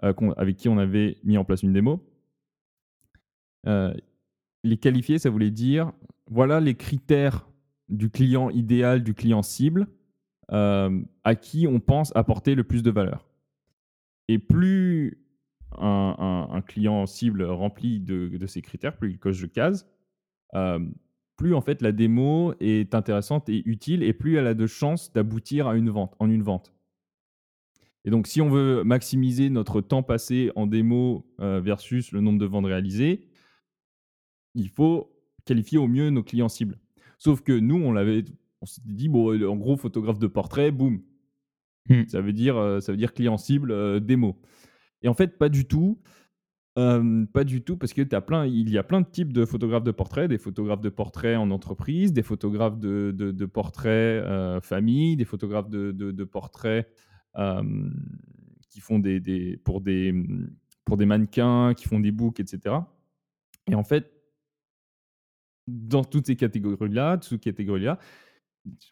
[0.00, 2.04] avec qui on avait mis en place une démo.
[3.64, 5.92] les qualifier, ça voulait dire
[6.30, 7.46] voilà les critères
[7.88, 9.88] du client idéal, du client cible,
[10.50, 13.28] euh, à qui on pense apporter le plus de valeur.
[14.28, 15.20] Et plus
[15.76, 19.86] un, client cible remplit de, ces critères, plus il coche de cases,
[20.54, 20.78] euh,
[21.36, 25.12] plus en fait la démo est intéressante et utile, et plus elle a de chances
[25.12, 26.72] d'aboutir à une vente, en une vente.
[28.04, 32.38] Et donc, si on veut maximiser notre temps passé en démo euh, versus le nombre
[32.38, 33.26] de ventes réalisées,
[34.54, 35.13] il faut
[35.44, 36.78] qualifier au mieux nos clients cibles.
[37.18, 38.24] Sauf que nous, on l'avait,
[38.60, 41.00] on s'était dit, bon, en gros, photographe de portrait, boum.
[41.88, 42.02] Hmm.
[42.08, 44.40] Ça, veut dire, euh, ça veut dire client cible, euh, démo.
[45.02, 46.00] Et en fait, pas du tout.
[46.76, 49.44] Euh, pas du tout, parce que as plein, il y a plein de types de
[49.44, 54.24] photographes de portrait, des photographes de portrait en entreprise, des photographes de, de, de portrait
[54.60, 56.88] famille, des photographes de, de portrait
[58.70, 60.12] qui font des, des, pour, des,
[60.84, 62.74] pour des mannequins, qui font des books, etc.
[63.70, 64.13] Et en fait,
[65.66, 67.98] dans toutes ces catégories-là, toutes ces catégories-là,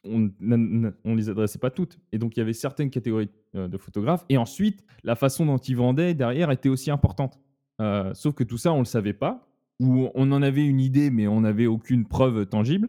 [0.05, 1.99] on ne les adressait pas toutes.
[2.13, 4.25] Et donc, il y avait certaines catégories euh, de photographes.
[4.29, 7.41] Et ensuite, la façon dont ils vendaient derrière était aussi importante.
[7.81, 9.49] Euh, sauf que tout ça, on ne le savait pas.
[9.81, 12.89] Ou on en avait une idée, mais on n'avait aucune preuve tangible.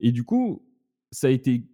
[0.00, 0.66] Et du coup,
[1.10, 1.64] ça a été.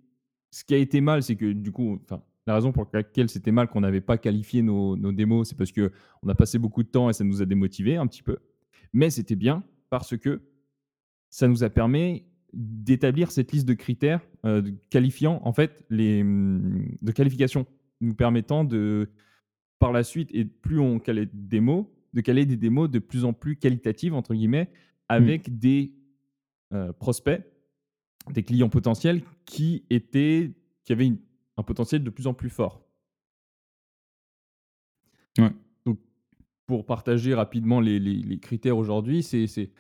[0.51, 3.53] Ce qui a été mal, c'est que du coup, enfin, la raison pour laquelle c'était
[3.53, 6.89] mal qu'on n'avait pas qualifié nos, nos démos, c'est parce qu'on a passé beaucoup de
[6.89, 8.39] temps et ça nous a démotivé un petit peu.
[8.93, 10.43] Mais c'était bien parce que
[11.31, 16.97] ça nous a permis d'établir cette liste de critères euh, qualifiant en fait les mmh,
[17.01, 17.67] de qualification
[18.01, 19.09] nous permettant de
[19.79, 23.25] par la suite et plus on calait des mots de caler des démos de plus
[23.25, 24.69] en plus qualitatives entre guillemets mmh.
[25.09, 25.95] avec des
[26.73, 27.41] euh, prospects
[28.31, 30.53] des clients potentiels qui étaient
[30.85, 31.13] qui avaient
[31.57, 32.85] un potentiel de plus en plus fort
[35.87, 36.01] donc
[36.67, 39.71] pour partager rapidement les, les, les critères aujourd'hui c'est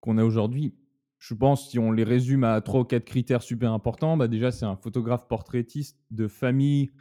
[0.00, 0.74] qu'on a aujourd'hui
[1.18, 4.50] je pense, si on les résume à trois ou quatre critères super importants, bah déjà,
[4.50, 6.92] c'est un photographe portraitiste de famille,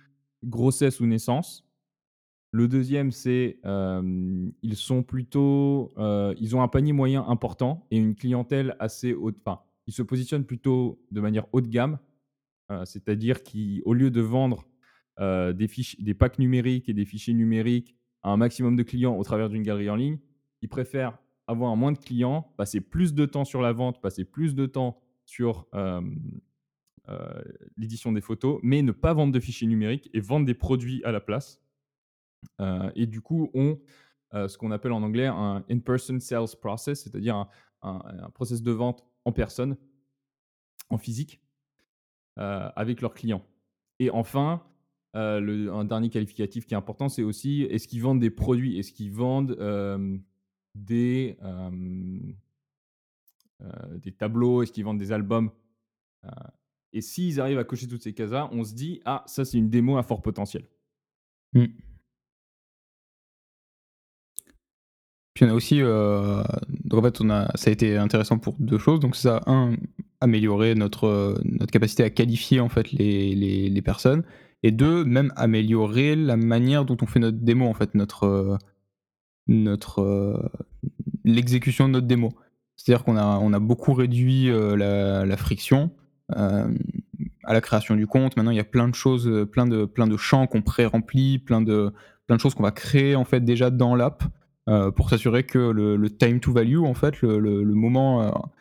[0.44, 1.68] grossesse ou naissance.
[2.52, 5.94] Le deuxième, c'est euh, ils sont plutôt,
[6.38, 9.36] ils ont un panier moyen important et une clientèle assez haute.
[9.46, 12.00] Enfin, ils se positionnent plutôt de manière haut de gamme,
[12.72, 14.66] euh, c'est-à-dire qu'au lieu de vendre
[15.20, 19.24] des, fiches, des packs numériques et des fichiers numériques à un maximum de clients au
[19.24, 20.20] travers d'une galerie en ligne,
[20.62, 24.56] ils préfèrent avoir moins de clients, passer plus de temps sur la vente, passer plus
[24.56, 26.02] de temps sur euh,
[27.10, 27.42] euh,
[27.78, 31.12] l'édition des photos, mais ne pas vendre de fichiers numériques et vendre des produits à
[31.12, 31.62] la place.
[32.62, 33.80] Euh, et du coup, on
[34.50, 37.48] ce qu'on appelle en anglais un in-person sales process, c'est-à-dire
[37.82, 39.78] un, process de vente en personne,
[40.90, 41.40] en physique,
[42.36, 43.46] avec leurs clients.
[44.00, 44.62] Et enfin,
[45.14, 49.14] un dernier qualificatif qui est important, c'est aussi est-ce qu'ils vendent des produits, est-ce qu'ils
[49.14, 49.56] vendent
[50.76, 51.38] des,
[53.98, 55.52] des tableaux Est-ce qu'ils vendent des albums
[56.94, 59.70] Et s'ils arrivent à cocher toutes ces cases-là, on se dit Ah, ça, c'est une
[59.70, 60.68] démo à fort potentiel.
[61.54, 61.66] Mmh.
[65.34, 68.78] Puis on a aussi, donc en fait, on a, ça a été intéressant pour deux
[68.78, 69.00] choses.
[69.02, 69.76] Donc ça, un,
[70.22, 74.24] améliorer notre, notre capacité à qualifier en fait les, les, les, personnes,
[74.64, 78.58] et deux, même améliorer la manière dont on fait notre démo en fait, notre
[79.48, 80.50] notre euh,
[81.24, 82.34] l'exécution de notre démo.
[82.76, 84.76] C'est-à-dire qu'on a, on a beaucoup réduit euh,
[85.26, 85.92] la, friction
[86.36, 86.68] euh,
[87.44, 88.36] à la création du compte.
[88.36, 91.62] Maintenant, il y a plein de choses, plein de, plein de champs qu'on pré-remplit, plein
[91.62, 91.94] de,
[92.28, 94.24] plein de choses qu'on va créer en fait déjà dans l'app
[94.96, 98.52] pour s'assurer que le, time to value, en fait, le, le, moment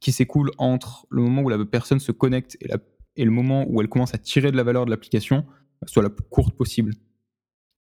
[0.00, 2.78] qui s'écoule entre le moment où la personne se connecte et, la,
[3.16, 5.44] et le moment où elle commence à tirer de la valeur de l'application
[5.86, 6.92] soit la plus courte possible.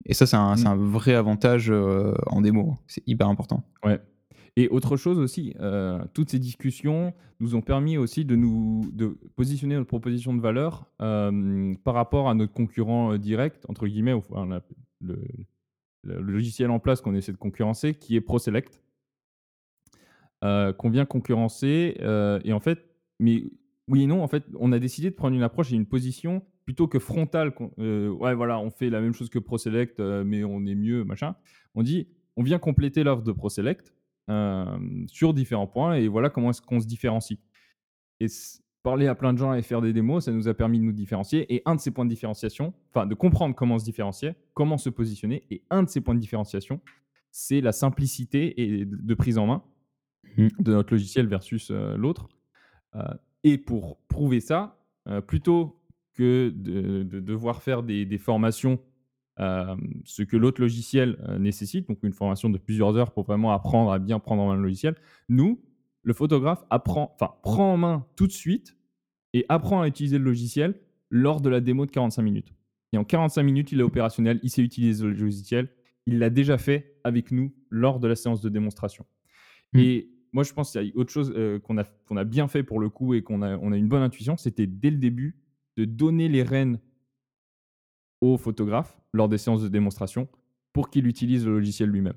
[0.04, 0.66] Et ça, c'est un, mmh.
[0.66, 2.76] un, vrai avantage euh, en démo.
[2.86, 3.64] C'est hyper important.
[3.84, 4.00] Ouais.
[4.56, 9.18] Et autre chose aussi, euh, toutes ces discussions nous ont permis aussi de nous de
[9.34, 14.46] positionner notre proposition de valeur euh, par rapport à notre concurrent direct, entre guillemets, enfin,
[14.46, 14.62] la-
[15.00, 15.18] le,
[16.04, 18.82] le logiciel en place qu'on essaie de concurrencer, qui est ProSelect,
[20.40, 21.96] qu'on vient concurrencer.
[22.44, 22.86] et en fait,
[23.18, 23.42] mais
[23.88, 26.42] oui et non, en fait, on a décidé de prendre une approche et une position
[26.66, 27.54] plutôt que frontale.
[27.54, 30.74] qu'on- euh, ouais, voilà, on fait la même chose que ProSelect, euh, mais on est
[30.74, 31.34] mieux, machin.
[31.74, 33.94] On dit, on vient compléter l'offre de ProSelect
[34.28, 34.76] euh,
[35.06, 37.38] sur différents points et voilà comment est-ce qu'on se différencie.
[38.20, 38.26] Et
[38.82, 40.92] parler à plein de gens et faire des démos, ça nous a permis de nous
[40.92, 41.52] différencier.
[41.54, 44.90] Et un de ces points de différenciation, enfin de comprendre comment se différencier, comment se
[44.90, 46.80] positionner, et un de ces points de différenciation,
[47.30, 49.62] c'est la simplicité et de prise en main
[50.36, 50.50] Mhm.
[50.58, 52.28] de notre logiciel versus l'autre.
[53.44, 54.78] Et pour prouver ça,
[55.26, 55.78] plutôt
[56.16, 58.80] que de, de devoir faire des, des formations,
[59.38, 63.52] euh, ce que l'autre logiciel euh, nécessite, donc une formation de plusieurs heures pour vraiment
[63.52, 64.96] apprendre à bien prendre en main le logiciel,
[65.28, 65.62] nous,
[66.02, 68.76] le photographe apprend, enfin, prend en main tout de suite
[69.34, 72.54] et apprend à utiliser le logiciel lors de la démo de 45 minutes.
[72.92, 75.68] Et en 45 minutes, il est opérationnel, il sait utiliser le logiciel,
[76.06, 79.04] il l'a déjà fait avec nous lors de la séance de démonstration.
[79.72, 79.78] Mm.
[79.80, 82.48] Et moi, je pense qu'il y a autre chose euh, qu'on a, qu'on a bien
[82.48, 84.98] fait pour le coup et qu'on a, on a une bonne intuition, c'était dès le
[84.98, 85.36] début
[85.76, 86.78] de donner les rênes
[88.20, 90.28] au photographe lors des séances de démonstration
[90.72, 92.16] pour qu'il utilise le logiciel lui-même.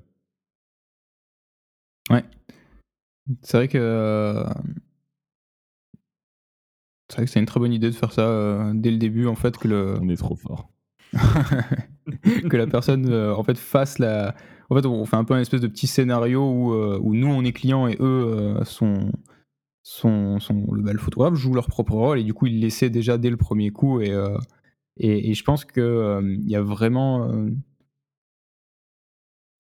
[3.43, 3.77] C'est vrai que.
[3.77, 4.43] euh,
[7.09, 9.27] C'est vrai que c'est une très bonne idée de faire ça euh, dès le début,
[9.27, 9.97] en fait, que le.
[10.01, 10.69] On est trop fort.
[12.49, 14.35] que la personne euh, en fait fasse la
[14.69, 17.25] en fait on fait un peu un espèce de petit scénario où, euh, où nous
[17.27, 19.11] on est clients et eux sont
[19.89, 20.39] sont
[20.71, 23.29] le, bah, le photographe joue leur propre rôle et du coup ils l'essaient déjà dès
[23.29, 24.37] le premier coup et euh,
[25.01, 27.49] et, je pense que euh, il y a vraiment euh,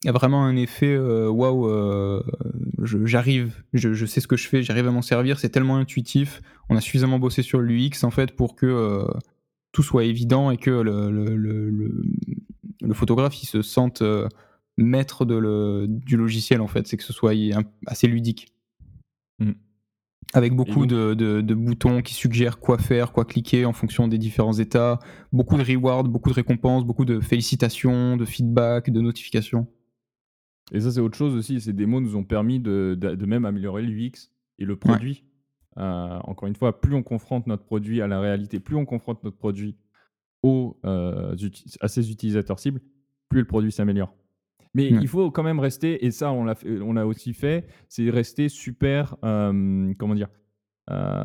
[0.03, 2.21] il y a vraiment un effet euh, waouh euh,
[2.83, 5.77] je- j'arrive je, je sais ce que je fais j'arrive à m'en servir c'est tellement
[5.77, 9.07] intuitif on a suffisamment bossé sur l'UX en fait pour que euh,
[9.71, 14.27] tout soit évident et que le, le, le, photographe il se sente euh,
[14.77, 17.33] maître de du logiciel en fait, c'est que ce soit
[17.85, 18.47] assez ludique.
[19.39, 19.51] Mm.
[20.33, 24.19] Avec beaucoup de, de- de boutons qui suggèrent quoi faire, quoi cliquer en fonction des
[24.19, 24.99] différents états,
[25.33, 29.67] beaucoup de rewards, beaucoup de récompenses, beaucoup de félicitations, de feedback, de notifications.
[30.71, 31.59] Et ça, c'est autre chose aussi.
[31.59, 35.23] Ces démos nous ont permis de, même améliorer l'UX et le produit.
[35.77, 39.23] Euh, encore une fois, plus on confronte notre produit à la réalité, plus on confronte
[39.23, 39.77] notre produit
[40.43, 41.35] aux, euh,
[41.81, 42.81] à ses utilisateurs cibles,
[43.29, 44.13] plus le produit s'améliore.
[44.75, 44.99] Mais Ouais.
[45.01, 48.09] il faut quand même rester, et ça, on l'a fait- on l'a aussi fait, c'est
[48.09, 50.29] rester super, euh, comment dire,
[50.91, 51.23] euh,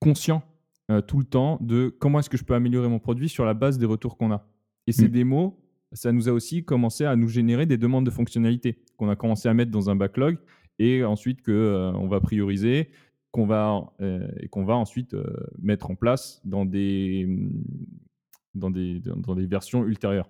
[0.00, 0.42] conscient
[0.90, 3.54] euh, tout le temps de comment est-ce que je peux améliorer mon produit sur la
[3.54, 4.46] base des retours qu'on a.
[4.86, 5.12] Et ces Mm.
[5.12, 5.52] démos,
[5.92, 9.48] ça nous a aussi commencé à nous générer des demandes de fonctionnalités qu'on a commencé
[9.48, 10.38] à mettre dans un backlog
[10.78, 12.88] et ensuite euh, on va prioriser,
[13.30, 13.92] qu'on va
[14.40, 15.14] et qu'on va ensuite
[15.60, 17.28] mettre en place dans des
[18.54, 20.28] dans des dans des versions ultérieures.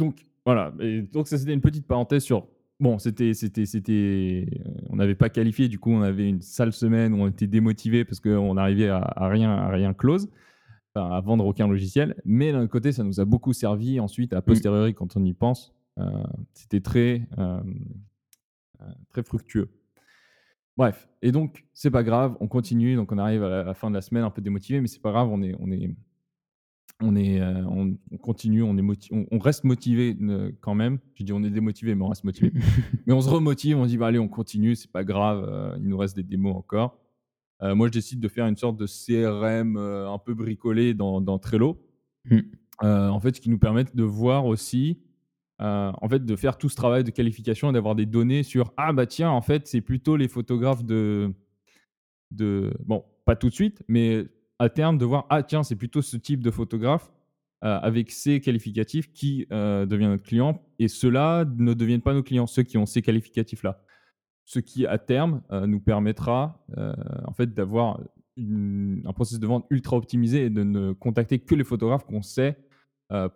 [0.00, 2.48] Donc voilà, et donc ça c'était une petite parenthèse sur
[2.80, 5.68] bon, c'était c'était c'était euh, on n'avait pas qualifié.
[5.68, 8.98] Du coup, on avait une sale semaine où on était démotivé parce qu'on arrivait à,
[8.98, 10.28] à rien à rien close.
[10.92, 14.32] Enfin, à vendre aucun logiciel, mais d'un autre côté, ça nous a beaucoup servi ensuite
[14.32, 15.72] à posteriori quand on y pense.
[15.98, 17.60] Euh, C'était très, euh,
[19.10, 19.68] très fructueux.
[20.76, 23.74] Bref, et donc c'est pas grave, on continue, donc on arrive à la, à la
[23.74, 25.94] fin de la semaine un peu démotivé, mais c'est pas grave, on est, on est,
[27.02, 30.74] on est, euh, on, on continue, on est moti- on, on reste motivé euh, quand
[30.74, 30.98] même.
[31.14, 32.52] J'ai dit on est démotivé, mais on reste motivé.
[33.06, 35.88] mais on se remotive, on dit bah, allez, on continue, c'est pas grave, euh, il
[35.88, 36.96] nous reste des démos encore.
[37.62, 41.78] Moi, je décide de faire une sorte de CRM un peu bricolé dans, dans Trello.
[42.24, 42.38] Mm.
[42.82, 44.98] Euh, en fait, ce qui nous permet de voir aussi,
[45.58, 48.94] en fait, de faire tout ce travail de qualification et d'avoir des données sur ah
[48.94, 51.34] bah tiens, en fait, c'est plutôt les photographes de,
[52.30, 54.26] de bon, pas tout de suite, mais
[54.60, 57.10] à terme de voir ah tiens, c'est plutôt ce type de photographe
[57.64, 62.22] euh, avec ces qualificatifs qui euh, devient notre client et ceux-là ne deviennent pas nos
[62.22, 63.82] clients, ceux qui ont ces qualificatifs-là
[64.44, 66.64] ce qui à terme euh, nous permettra
[67.24, 68.00] en fait d'avoir
[68.38, 72.58] un processus de vente ultra optimisé et de ne contacter que les photographes qu'on sait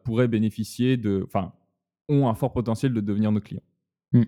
[0.04, 1.52] pourraient bénéficier de, enfin,
[2.08, 3.62] ont un fort potentiel de devenir nos clients.
[4.12, 4.22] Mm.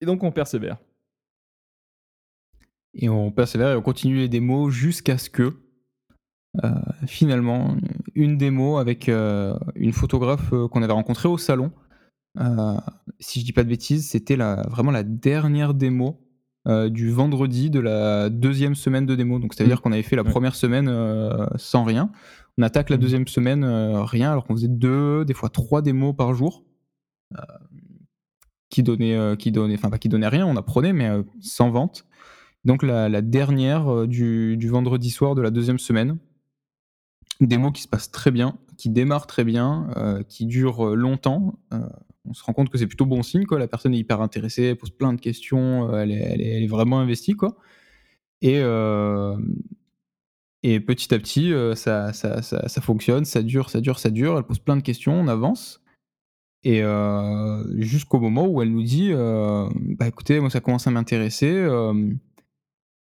[0.00, 0.78] Et donc on persévère.
[2.94, 5.54] Et on persévère et on continue les démos jusqu'à ce que
[6.62, 6.70] euh,
[7.06, 7.76] finalement
[8.14, 11.72] une démo avec euh, une photographe euh, qu'on avait rencontrée au salon.
[13.20, 16.18] si je dis pas de bêtises, c'était la, vraiment la dernière démo
[16.90, 19.38] du vendredi de la deuxième semaine de démo.
[19.40, 19.80] Donc c'est-à-dire Mm.
[19.80, 20.88] qu'on avait fait la première semaine
[21.56, 22.12] sans rien.
[22.58, 23.02] On attaque la Mhm.
[23.02, 26.64] deuxième semaine rien alors qu'on faisait deux, des fois trois démos par jour.
[28.70, 31.68] Qui donnait, euh, qui donnait, enfin pas qui donnait rien, on apprenait, mais euh, sans
[31.70, 32.06] vente.
[32.64, 36.18] Donc la, dernière euh, du, vendredi soir de la deuxième semaine.
[37.40, 41.58] Démo qui se passe très bien, qui démarre très bien, euh, qui dure euh, longtemps.
[42.24, 43.58] On se rend compte que c'est plutôt bon signe, quoi.
[43.58, 47.56] La personne est hyper intéressée, elle pose plein de questions, elle, est, vraiment investie, quoi.
[48.42, 48.58] Et,
[50.62, 52.12] et petit à petit, ça,
[52.80, 54.38] fonctionne, ça dure, ça dure, ça dure.
[54.38, 55.82] Elle pose plein de questions, on avance.
[56.62, 56.80] Et
[57.78, 61.66] jusqu'au moment où elle nous dit Bah écoutez, moi ça commence à m'intéresser.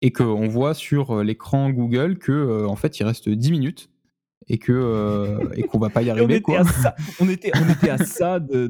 [0.02, 3.90] Et qu'on voit sur euh, l'écran Google que euh, en fait il reste 10 minutes
[4.48, 6.60] et que euh, et qu'on va pas y Et on arriver était quoi.
[6.62, 8.68] à ça, on était, on était à ça de,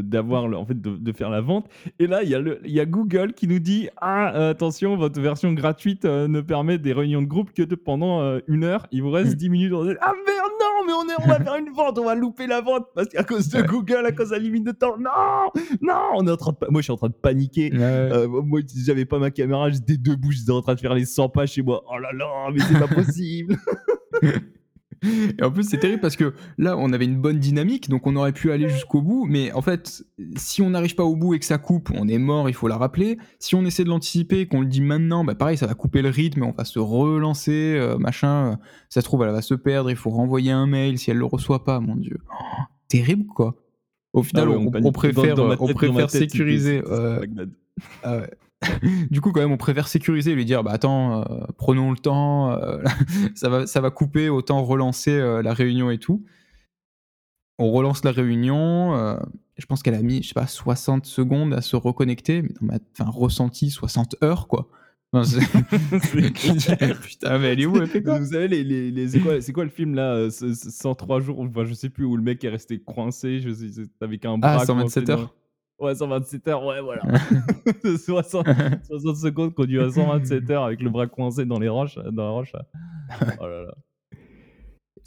[0.00, 1.66] d'avoir en fait de, de faire la vente.
[1.98, 4.50] Et là, il y a le, il y a Google qui nous dit ah euh,
[4.50, 8.40] attention, votre version gratuite euh, ne permet des réunions de groupe que de- pendant euh,
[8.46, 8.86] une heure.
[8.92, 9.36] Il vous reste Mm.
[9.36, 9.72] 10 minutes.
[9.72, 12.14] On dit, ah merde non, mais on est, on va faire une vente, on va
[12.14, 13.62] louper la vente parce qu'à cause de.
[13.62, 14.96] Google, à cause de la limite de temps.
[14.98, 15.50] Non,
[15.80, 17.70] non, on est en train de, moi je suis en train de paniquer.
[17.72, 21.46] Moi, j'avais pas ma caméra, j'étais debout, j'étais en train de faire les 100 pas
[21.46, 21.82] chez moi.
[21.90, 23.56] Oh là là, mais c'est pas possible.
[25.02, 28.16] Et en plus, c'est terrible parce que là, on avait une bonne dynamique, donc on
[28.16, 29.26] aurait pu aller jusqu'au bout.
[29.28, 30.04] Mais en fait,
[30.36, 32.68] si on n'arrive pas au bout et que ça coupe, on est mort, il faut
[32.68, 33.18] la rappeler.
[33.38, 36.02] Si on essaie de l'anticiper et qu'on le dit maintenant, bah pareil, ça va couper
[36.02, 38.58] le rythme et on va se relancer, euh, machin.
[38.88, 41.24] Ça se trouve, elle va se perdre, il faut renvoyer un mail si elle le
[41.26, 42.18] reçoit pas, mon dieu.
[42.30, 43.56] Oh, terrible, quoi.
[44.12, 46.82] Au final, Ah ouais, on, préfère, on préfère tête, sécuriser.
[46.86, 47.20] euh,
[48.02, 48.30] ah ouais.
[49.10, 51.24] du coup, quand même, on préfère sécuriser et lui dire bah attends, euh,
[51.58, 52.82] prenons le temps, euh,
[53.34, 56.24] ça, va, ça va couper, autant relancer euh, la réunion et tout.
[57.58, 59.18] On relance la réunion.
[59.56, 62.74] je pense qu'elle a mis, je sais pas, 60 secondes à se reconnecter, mais ma
[62.98, 64.68] enfin, ressenti, 60 heures, quoi.
[65.14, 65.22] Enfin,
[67.02, 69.40] Putain, mais elle est où Elle fait quoi Vous savez, les, les, les- c'est, quoi,
[69.40, 72.16] c'est quoi le film là euh, ce- ce 103 jours enfin, Je sais plus où
[72.16, 74.58] le mec est resté coincé je sais, avec un bras.
[74.60, 75.34] Ah, 127 coincé dans- heures
[75.78, 77.02] Ouais, 127 heures, ouais, voilà.
[77.98, 78.46] 60,
[78.86, 81.96] 60 secondes conduit à 127 heures avec le bras coincé dans les roches.
[82.12, 82.52] Dans la roche.
[83.40, 83.74] Oh là là.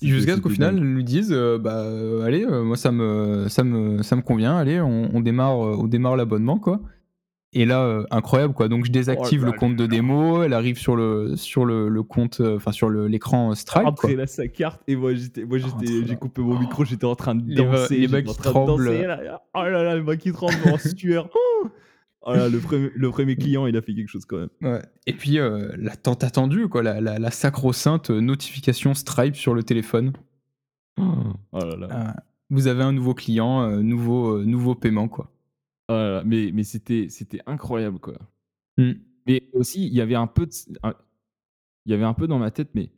[0.01, 3.47] Jusqu'à ce qu'au final, ils nous disent euh, bah euh, allez, euh, moi ça me,
[3.49, 6.79] ça me, ça me convient, allez, on, on démarre, euh, on démarre l'abonnement quoi.
[7.53, 8.67] Et là, euh, incroyable quoi.
[8.67, 11.89] Donc je désactive Oh là le compte de démo, elle arrive sur le, sur le,
[11.89, 13.89] le compte, euh, enfin sur le- l'écran Stripe quoi.
[13.91, 17.05] Après là, sa carte, et moi j'étais, moi j'étais, trop j'ai coupé mon micro, j'étais
[17.05, 18.87] en train de Les danser, les j'étais mains en qui tremblent.
[19.55, 21.29] oh là là, les mains qui tremblent en sueur.
[21.33, 21.67] Oh
[22.21, 24.49] Oh là, le premier, le premier client, il a fait quelque chose quand même.
[24.61, 24.81] Ouais.
[25.07, 29.63] Et puis euh, la tant attendue quoi, la, la, la sacro-sainte notification Stripe sur le
[29.63, 30.11] téléphone.
[30.99, 31.03] Oh
[31.53, 31.87] là là.
[31.89, 32.15] Ah,
[32.49, 35.31] vous avez un nouveau client, euh, nouveau, euh, nouveau paiement quoi.
[35.89, 38.13] Oh là là, mais, mais c'était, c'était incroyable quoi.
[38.77, 38.93] Hmm.
[39.27, 40.51] Mais aussi, il y avait un peu de,
[40.83, 40.93] un-
[41.85, 42.91] il y avait un peu dans ma tête, mais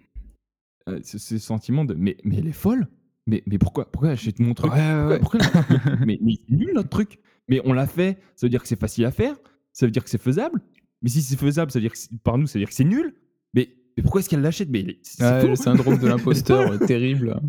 [0.89, 2.87] euh, ce, ce sentiment de, mais, mais elle est folle.
[3.27, 4.71] Mais, mais pourquoi, pourquoi achète mon truc?
[4.73, 5.47] Ouais, ouais, Pourquoi- ouais.
[5.51, 7.19] pourquoi elle- mais, mais c'est nul notre truc.
[7.47, 9.35] Mais on l'a fait, ça veut dire que c'est facile à faire,
[9.73, 10.61] ça veut dire que c'est faisable.
[11.01, 12.83] Mais si c'est faisable, ça veut dire que par nous, ça veut dire que c'est
[12.83, 13.15] nul.
[13.53, 14.69] Mais, mais pourquoi est-ce qu'elle l'achète?
[14.69, 17.39] Mais c'est le syndrome de l'imposteur, terrible.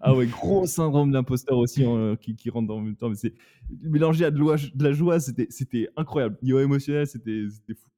[0.00, 3.08] Ah ouais, gros syndrome d'imposteur aussi hein, qui, qui rentre en même temps.
[3.08, 3.34] Mais c'est
[3.82, 6.36] mélangé à de, loi- de la joie, c'était, c'était incroyable.
[6.42, 7.88] Niveau émotionnel, c'était, c'était fou.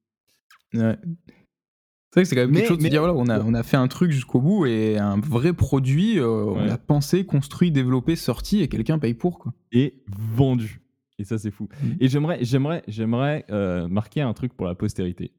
[0.73, 0.97] Ouais.
[2.13, 3.39] C'est vrai que c'est quand même Mais- quelque chose de mais- dire voilà, on a,
[3.41, 7.25] on a fait un truc jusqu'au bout et un vrai produit, euh, on l'a pensé,
[7.25, 9.53] construit, développé, sorti et quelqu'un paye pour quoi.
[9.71, 10.81] et vendu.
[11.19, 11.67] Et ça, c'est fou.
[11.83, 11.97] Mhm.
[11.99, 15.31] Et j'aimerais, j'aimerais, j'aimerais euh, marquer un truc pour la postérité.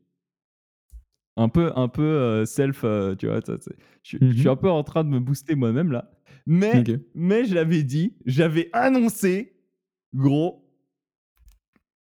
[1.37, 2.85] Un peu, un peu euh, self,
[3.19, 3.41] tu vois.
[3.41, 3.55] ça,
[4.03, 4.49] je, je suis Mhm.
[4.53, 6.11] un peu en train de me booster moi-même là.
[6.51, 6.83] Mais,
[7.15, 9.55] mais je l'avais dit, j'avais annoncé,
[10.15, 10.67] gros,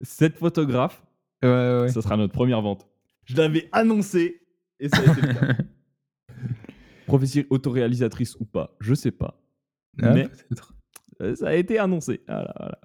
[0.01, 1.03] cette photographe,
[1.41, 1.89] Ouais, ouais, ouais.
[1.89, 2.87] ça sera notre première vente.
[3.25, 4.41] Je l'avais annoncé
[4.79, 5.63] et ça a été le cas.
[7.07, 9.41] Prophétie autoréalisatrice ou pas, je sais pas.
[10.01, 10.27] Ah, mais
[11.21, 12.21] euh, ça a été annoncé.
[12.27, 12.79] Voilà, voilà.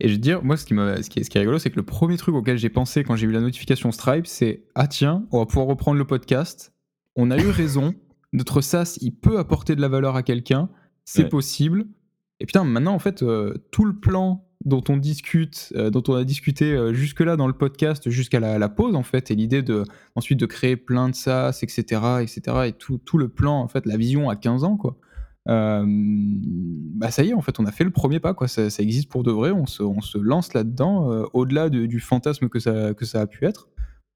[0.00, 1.70] Et je veux dire, moi, ce qui, ce qui, est, ce qui est rigolo, c'est
[1.70, 4.86] que le premier truc auquel j'ai pensé quand j'ai vu la notification Stripe, c'est Ah
[4.86, 6.74] tiens, on va pouvoir reprendre le podcast.
[7.16, 7.94] On a eu raison.
[8.32, 10.68] Notre SaaS, il peut apporter de la valeur à quelqu'un.
[11.04, 11.28] C'est Ouais.
[11.28, 11.86] possible.
[12.38, 16.14] Et putain, maintenant, en fait, euh, tout le plan dont on discute, euh, dont on
[16.14, 19.62] a discuté euh, jusque-là dans le podcast, jusqu'à la, la pause, en fait, et l'idée
[19.62, 21.82] de ensuite de créer plein de SaaS, etc.,
[22.20, 24.96] etc., et tout, tout le plan, en fait, la vision à 15 ans, quoi.
[25.46, 28.48] Bah ça y est, en fait, on a fait le premier pas, quoi.
[28.48, 29.50] Ça, ça existe pour de vrai.
[29.50, 33.26] On se, on se lance là-dedans, au-delà de- du fantasme que ça, que ça a
[33.26, 33.68] pu être.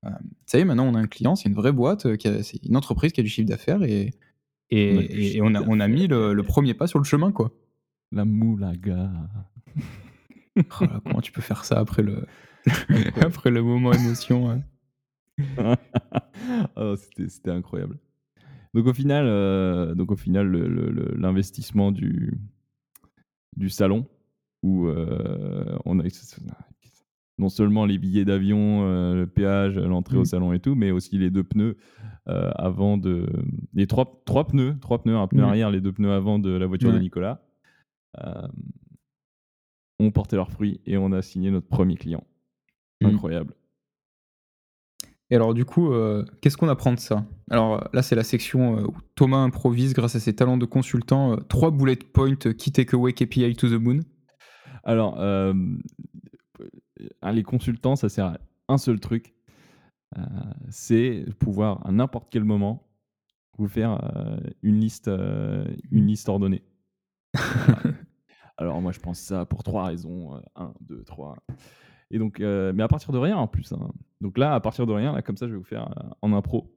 [0.05, 0.11] Euh,
[0.47, 2.43] ça y est, maintenant, on a un client, c'est une vraie boîte, euh, qui a-
[2.43, 4.13] c'est une entreprise qui a du chiffre d'affaires et,
[4.71, 6.87] et, On a du et- et chiffre on, a, on a mis le, premier pas
[6.87, 7.53] sur le chemin, quoi.
[8.13, 9.11] La moulaga.
[10.57, 12.27] Oh là, comment tu peux faire ça après le,
[13.21, 14.63] après le moment émotion hein.
[16.77, 17.99] Ah, c'était, c'était incroyable.
[18.73, 22.35] Donc au final, euh, donc au final le- le- le- l'investissement du,
[23.57, 24.07] du salon,
[24.63, 24.89] où
[25.85, 26.07] on a
[27.39, 28.83] non seulement les billets d'avion,
[29.15, 30.27] le péage, l'entrée au Mmh.
[30.27, 31.77] salon et tout, mais aussi les 2 pneus,
[32.27, 33.27] avant de
[33.75, 35.45] les 3 3 pneus 3 pneus, 1 pneu Mmh.
[35.45, 36.99] arrière, les 2 pneus avant de la voiture de.
[36.99, 37.43] Nicolas,
[38.19, 38.49] hem,
[39.99, 42.25] ont porté leurs fruits et on a signé notre 1er client.
[43.01, 43.07] Mmh.
[43.07, 43.55] Incroyable.
[45.31, 45.91] Et alors du coup,
[46.41, 47.25] qu'est-ce qu'on apprend de ça?
[47.51, 51.71] Alors, là, c'est la section, où Thomas improvise grâce à ses talents de consultant, 3
[51.73, 54.01] bullet points key takeaway KPI to the moon.
[54.85, 55.19] Alors,
[57.01, 58.39] hem, ah, les consultants, ça sert à
[58.69, 59.35] un seul truc,
[60.19, 60.23] heu,
[60.71, 62.89] c'est pouvoir à n'importe quel moment
[63.59, 65.09] vous faire, heu, une liste,
[65.91, 66.63] une liste ordonnée.
[68.59, 71.37] Alors moi, je pense ça pour 3 raisons, heu, 1-2-3
[72.13, 73.93] et donc mais à partir de rien en plus, hein.
[74.23, 75.89] Donc là, à partir de rien, là, comme ça, je vais vous faire,
[76.23, 76.73] en impro,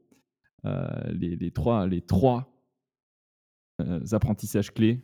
[0.66, 2.52] les les 3 les 3
[3.80, 5.04] heu, apprentissages clés,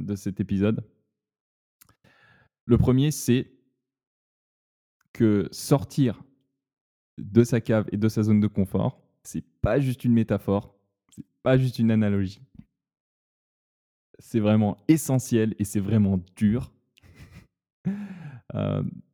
[0.00, 0.82] de cet épisode.
[2.66, 3.50] Le 1er, c'est
[5.18, 6.22] que sortir
[7.18, 10.76] de sa cave et de sa zone de confort, c'est pas juste une métaphore,
[11.10, 12.40] c'est pas juste une analogie.
[14.20, 16.70] C'est vraiment essentiel et c'est vraiment dur.
[18.54, 18.90] Hem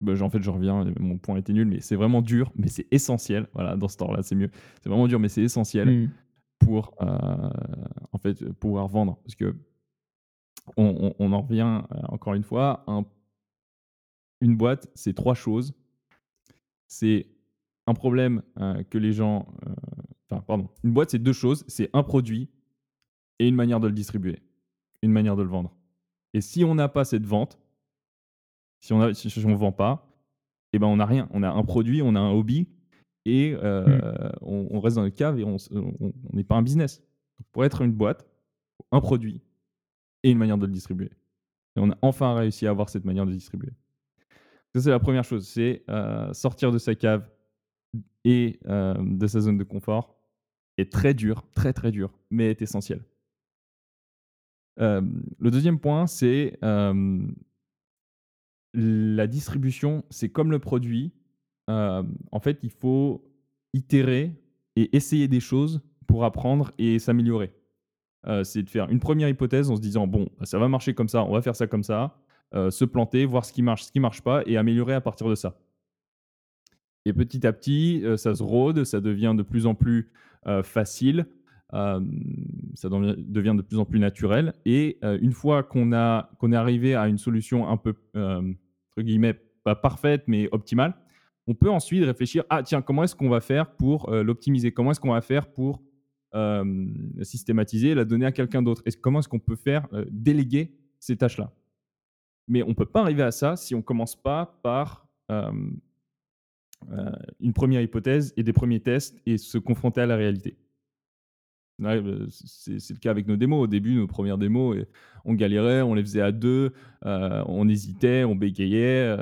[0.00, 2.88] Bah, en fait, je reviens, mon point était nul, mais c'est vraiment dur, mais c'est
[2.90, 3.46] essentiel.
[3.54, 4.50] Voilà, dans cet ordre-là, c'est mieux.
[4.82, 6.10] C'est vraiment dur, mais c'est essentiel Mmh.
[6.58, 7.06] pour, heu,
[8.12, 9.18] en fait, pouvoir vendre.
[9.24, 9.52] Parce qu'on
[10.76, 13.04] on on en revient, heu, encore une fois, un
[14.40, 15.74] une boîte, c'est 3 choses.
[16.88, 17.26] C'est
[17.86, 19.74] un problème, heu, que les gens, heu
[20.30, 22.48] enfin, pardon, une boîte, c'est 2 choses, c'est un produit
[23.38, 24.40] et une manière de le distribuer,
[25.02, 25.74] une manière de le vendre
[26.34, 27.58] et si on n'a pas cette vente
[28.80, 30.08] si on si on vend pas
[30.72, 31.28] et ben, on a rien.
[31.32, 32.68] On a un produit, on a un hobby
[33.24, 33.98] et Mmh.
[34.42, 35.56] on on reste dans notre cave et on
[36.32, 37.02] n'est pas un business.
[37.52, 38.26] Pour être une boîte,
[38.92, 39.42] un produit
[40.22, 41.10] et une manière de le distribuer
[41.76, 43.72] et on a enfin réussi à avoir cette manière de distribuer.
[44.74, 47.28] Ça, c'est la 1re chose, c'est, heu, sortir de sa cave
[48.24, 50.16] et hem, de sa zone de confort
[50.78, 53.02] est très dur, très, très dur, mais est essentiel.
[54.78, 56.58] Hem, le 2e point, c'est,
[58.74, 61.12] la distribution, c'est comme le produit.
[61.68, 63.24] En fait, il faut
[63.74, 64.34] itérer
[64.76, 67.54] et essayer des choses pour apprendre et s'améliorer.
[68.26, 71.08] Heu, c'est de faire une 1re hypothèse en se disant: «Bon, ça va marcher comme
[71.08, 72.16] ça, on va faire ça comme ça»,
[72.54, 75.28] heu, se planter, voir ce qui marche, ce qui marche pas et améliorer à partir
[75.28, 75.56] de ça.
[77.04, 80.10] Et petit à petit, heu, ça se rôde, ça devient de plus en plus,
[80.64, 81.26] facile,
[81.72, 82.00] ça
[82.88, 87.06] devient de plus en plus naturel et une fois qu'on a qu'on est arrivé à
[87.06, 90.94] une solution un peu, entre guillemets, pas «parfaite» mais optimale,
[91.46, 94.72] on peut ensuite réfléchir: «Ah tiens, comment est-ce qu'on va faire pour, l'optimiser?
[94.72, 95.80] Comment est-ce qu'on va faire pour,
[97.22, 98.82] systématiser et la donner à quelqu'un d'autre?
[98.86, 101.52] Est-ce comment est-ce qu'on peut faire, heu, déléguer ces tâches-là?»
[102.48, 105.42] mais on peut pas arriver à ça si on commence pas par, heu,
[107.40, 110.56] une 1re hypothèse et des 1ers tests et se confronter à la réalité.
[112.30, 113.64] C'est le cas avec nos démos.
[113.64, 114.86] Au début, nos 1res démos et
[115.24, 116.72] on galérait, on les faisait à 2,
[117.06, 119.16] heu, on hésitait, on bégayait,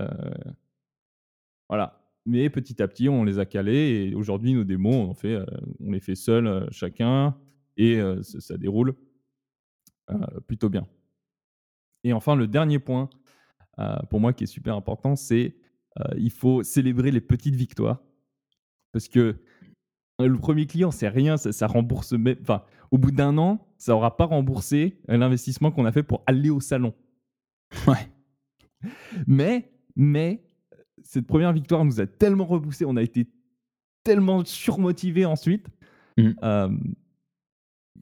[1.68, 5.14] voilà, mais petit à petit, on les a calés et aujourd'hui, nos démos, on en
[5.14, 5.46] fait, heu,
[5.80, 7.36] on les fait seuls, heu, chacun
[7.76, 8.94] et heu, ça ça déroule,
[10.48, 10.86] plutôt bien.
[12.04, 13.10] Et enfin, le dernier point,
[14.10, 15.56] pour moi qui est super important, c'est,
[16.18, 18.02] il faut célébrer les petites victoires
[18.92, 19.36] parce que
[20.20, 22.62] le 1er client, c'est rien, ça ça rembourse même enfin,
[22.92, 26.60] au bout d'1 an, ça aura pas remboursé l'investissement qu'on a fait pour aller au
[26.60, 26.94] salon.
[27.88, 28.08] Ouais.
[29.26, 30.42] Mais mais
[31.12, 33.26] cette 1re victoire nous a tellement reboosté, on a été
[34.04, 35.66] tellement surmotivés ensuite,
[36.16, 36.30] Mmh.
[36.42, 36.94] hem,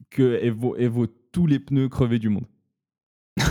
[0.09, 2.45] qu'elle vaut elle vaut tous les pneus crevés du monde.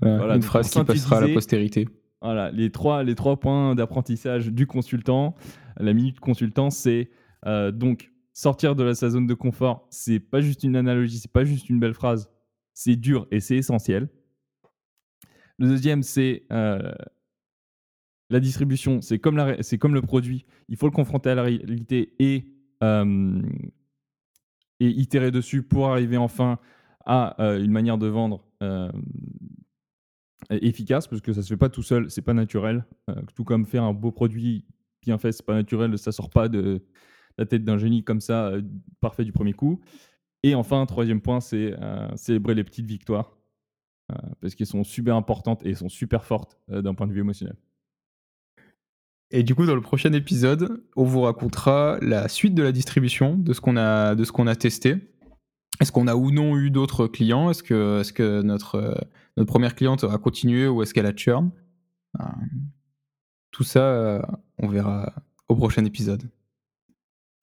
[0.00, 1.88] Voilà, une phrase qui passera à la postérité.
[2.20, 5.34] voilà, les 3 les 3 points d'apprentissage du consultant.
[5.78, 7.10] La minute consultant, c'est,
[7.46, 11.32] heu, donc sortir de la sa zone de confort, c'est pas juste une analogie, c'est
[11.32, 12.28] pas juste une belle phrase,
[12.74, 14.08] c'est dur et c'est essentiel.
[15.58, 16.92] Le 2e, c'est, heu
[18.30, 22.50] la distribution, c'est comme le produit, il faut le confronter à la réalité et
[24.80, 26.58] et itérer dessus pour arriver enfin
[27.06, 28.44] à, heu, une manière de vendre,
[30.50, 32.84] efficace parce que ça se fait pas tout seul, c'est pas naturel,
[33.34, 34.64] tout comme faire un beau produit
[35.02, 36.82] bien fait, c'est pas naturel, ça sort pas de
[37.38, 38.52] la tête d'un génie comme ça,
[39.00, 39.80] parfait du 1er coup.
[40.42, 41.74] Et enfin, 3e point, c'est,
[42.16, 43.36] célébrer les petites victoires,
[44.40, 47.56] parce qu'elles sont super importantes et sont super fortes, heu, d'un point de vue émotionnel.
[49.30, 53.36] Et du coup, dans le prochain épisode, on vous racontera la suite de la distribution
[53.36, 54.96] de ce qu'on a, de ce qu'on a testé.
[55.80, 57.50] Est-ce qu'on a ou non eu d'autres clients?
[57.50, 61.50] Est-ce que, est que notre, notre première cliente a continué ou est-ce qu'elle a churn?
[62.20, 62.24] Euh,
[63.50, 64.22] Tout ça, euh,
[64.58, 65.12] on verra
[65.48, 66.22] au prochain épisode.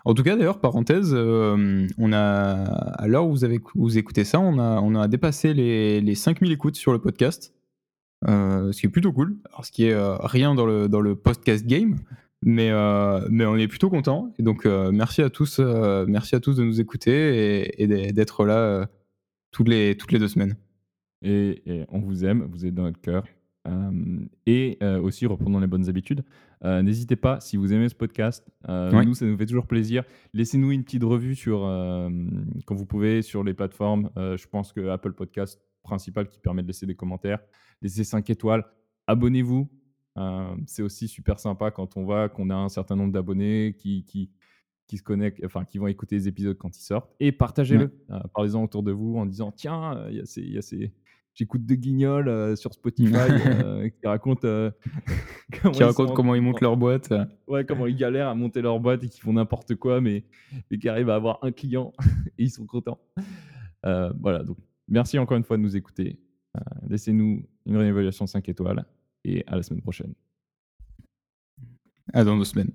[0.06, 3.36] En tout cas, d'ailleurs, parenthèse, euh, on a, à l'heure où
[3.76, 7.54] vous, écoutez ça, on a, dépassé les, les 5000 écoutes sur le podcast.
[8.26, 9.38] ce qui est plutôt cool.
[9.50, 12.00] Alors, ce qui est rien dans le, podcast game,
[12.44, 14.34] mais, on est plutôt content.
[14.40, 18.88] Donc, merci, à tous, merci à tous de nous écouter et, d'être là
[19.52, 20.56] toutes les deux semaines.
[21.22, 23.26] Et, on vous aime, vous êtes dans notre cœur.
[24.48, 26.24] et aussi, reprenons les bonnes habitudes.
[26.64, 30.04] N'hésitez pas, si vous aimez ce podcast, nous, ça nous fait toujours plaisir.
[30.34, 31.62] Laissez-nous une petite revue sur,
[32.66, 34.12] quand vous pouvez sur les plateformes.
[34.16, 37.40] je pense que Apple Podcast principal qui permet de laisser des commentaires.
[37.82, 38.66] Laissez 5 étoiles.
[39.08, 39.70] Abonnez-vous.
[40.66, 44.32] c'est aussi super sympa quand on voit qu'on a un certain nombre d'abonnés qui, qui,
[44.88, 47.12] qui se connectent, enfin qui vont écouter les épisodes quand ils sortent.
[47.20, 47.92] Et partagez-le.
[48.34, 50.94] Parlez-en autour de vous en disant tiens, il y a ces, y a ces
[51.34, 53.14] j'écoute de guignols euh, sur Spotify
[53.46, 54.72] euh, qui racontent, euh,
[55.62, 57.14] comment, qui ils comment ils montent leur boîte.
[57.48, 60.24] Ouais, comment ils galèrent à monter leur boîte et qui font n'importe quoi, mais,
[60.70, 61.94] mais, qui arrivent à avoir un client
[62.38, 63.00] et ils sont contents.
[63.84, 64.58] voilà, donc
[64.88, 66.20] merci encore une fois de nous écouter.
[66.88, 68.86] Laissez-nous une réévaluation 5 étoiles
[69.24, 70.14] et à la semaine prochaine.
[72.14, 72.72] À dans deux semaines.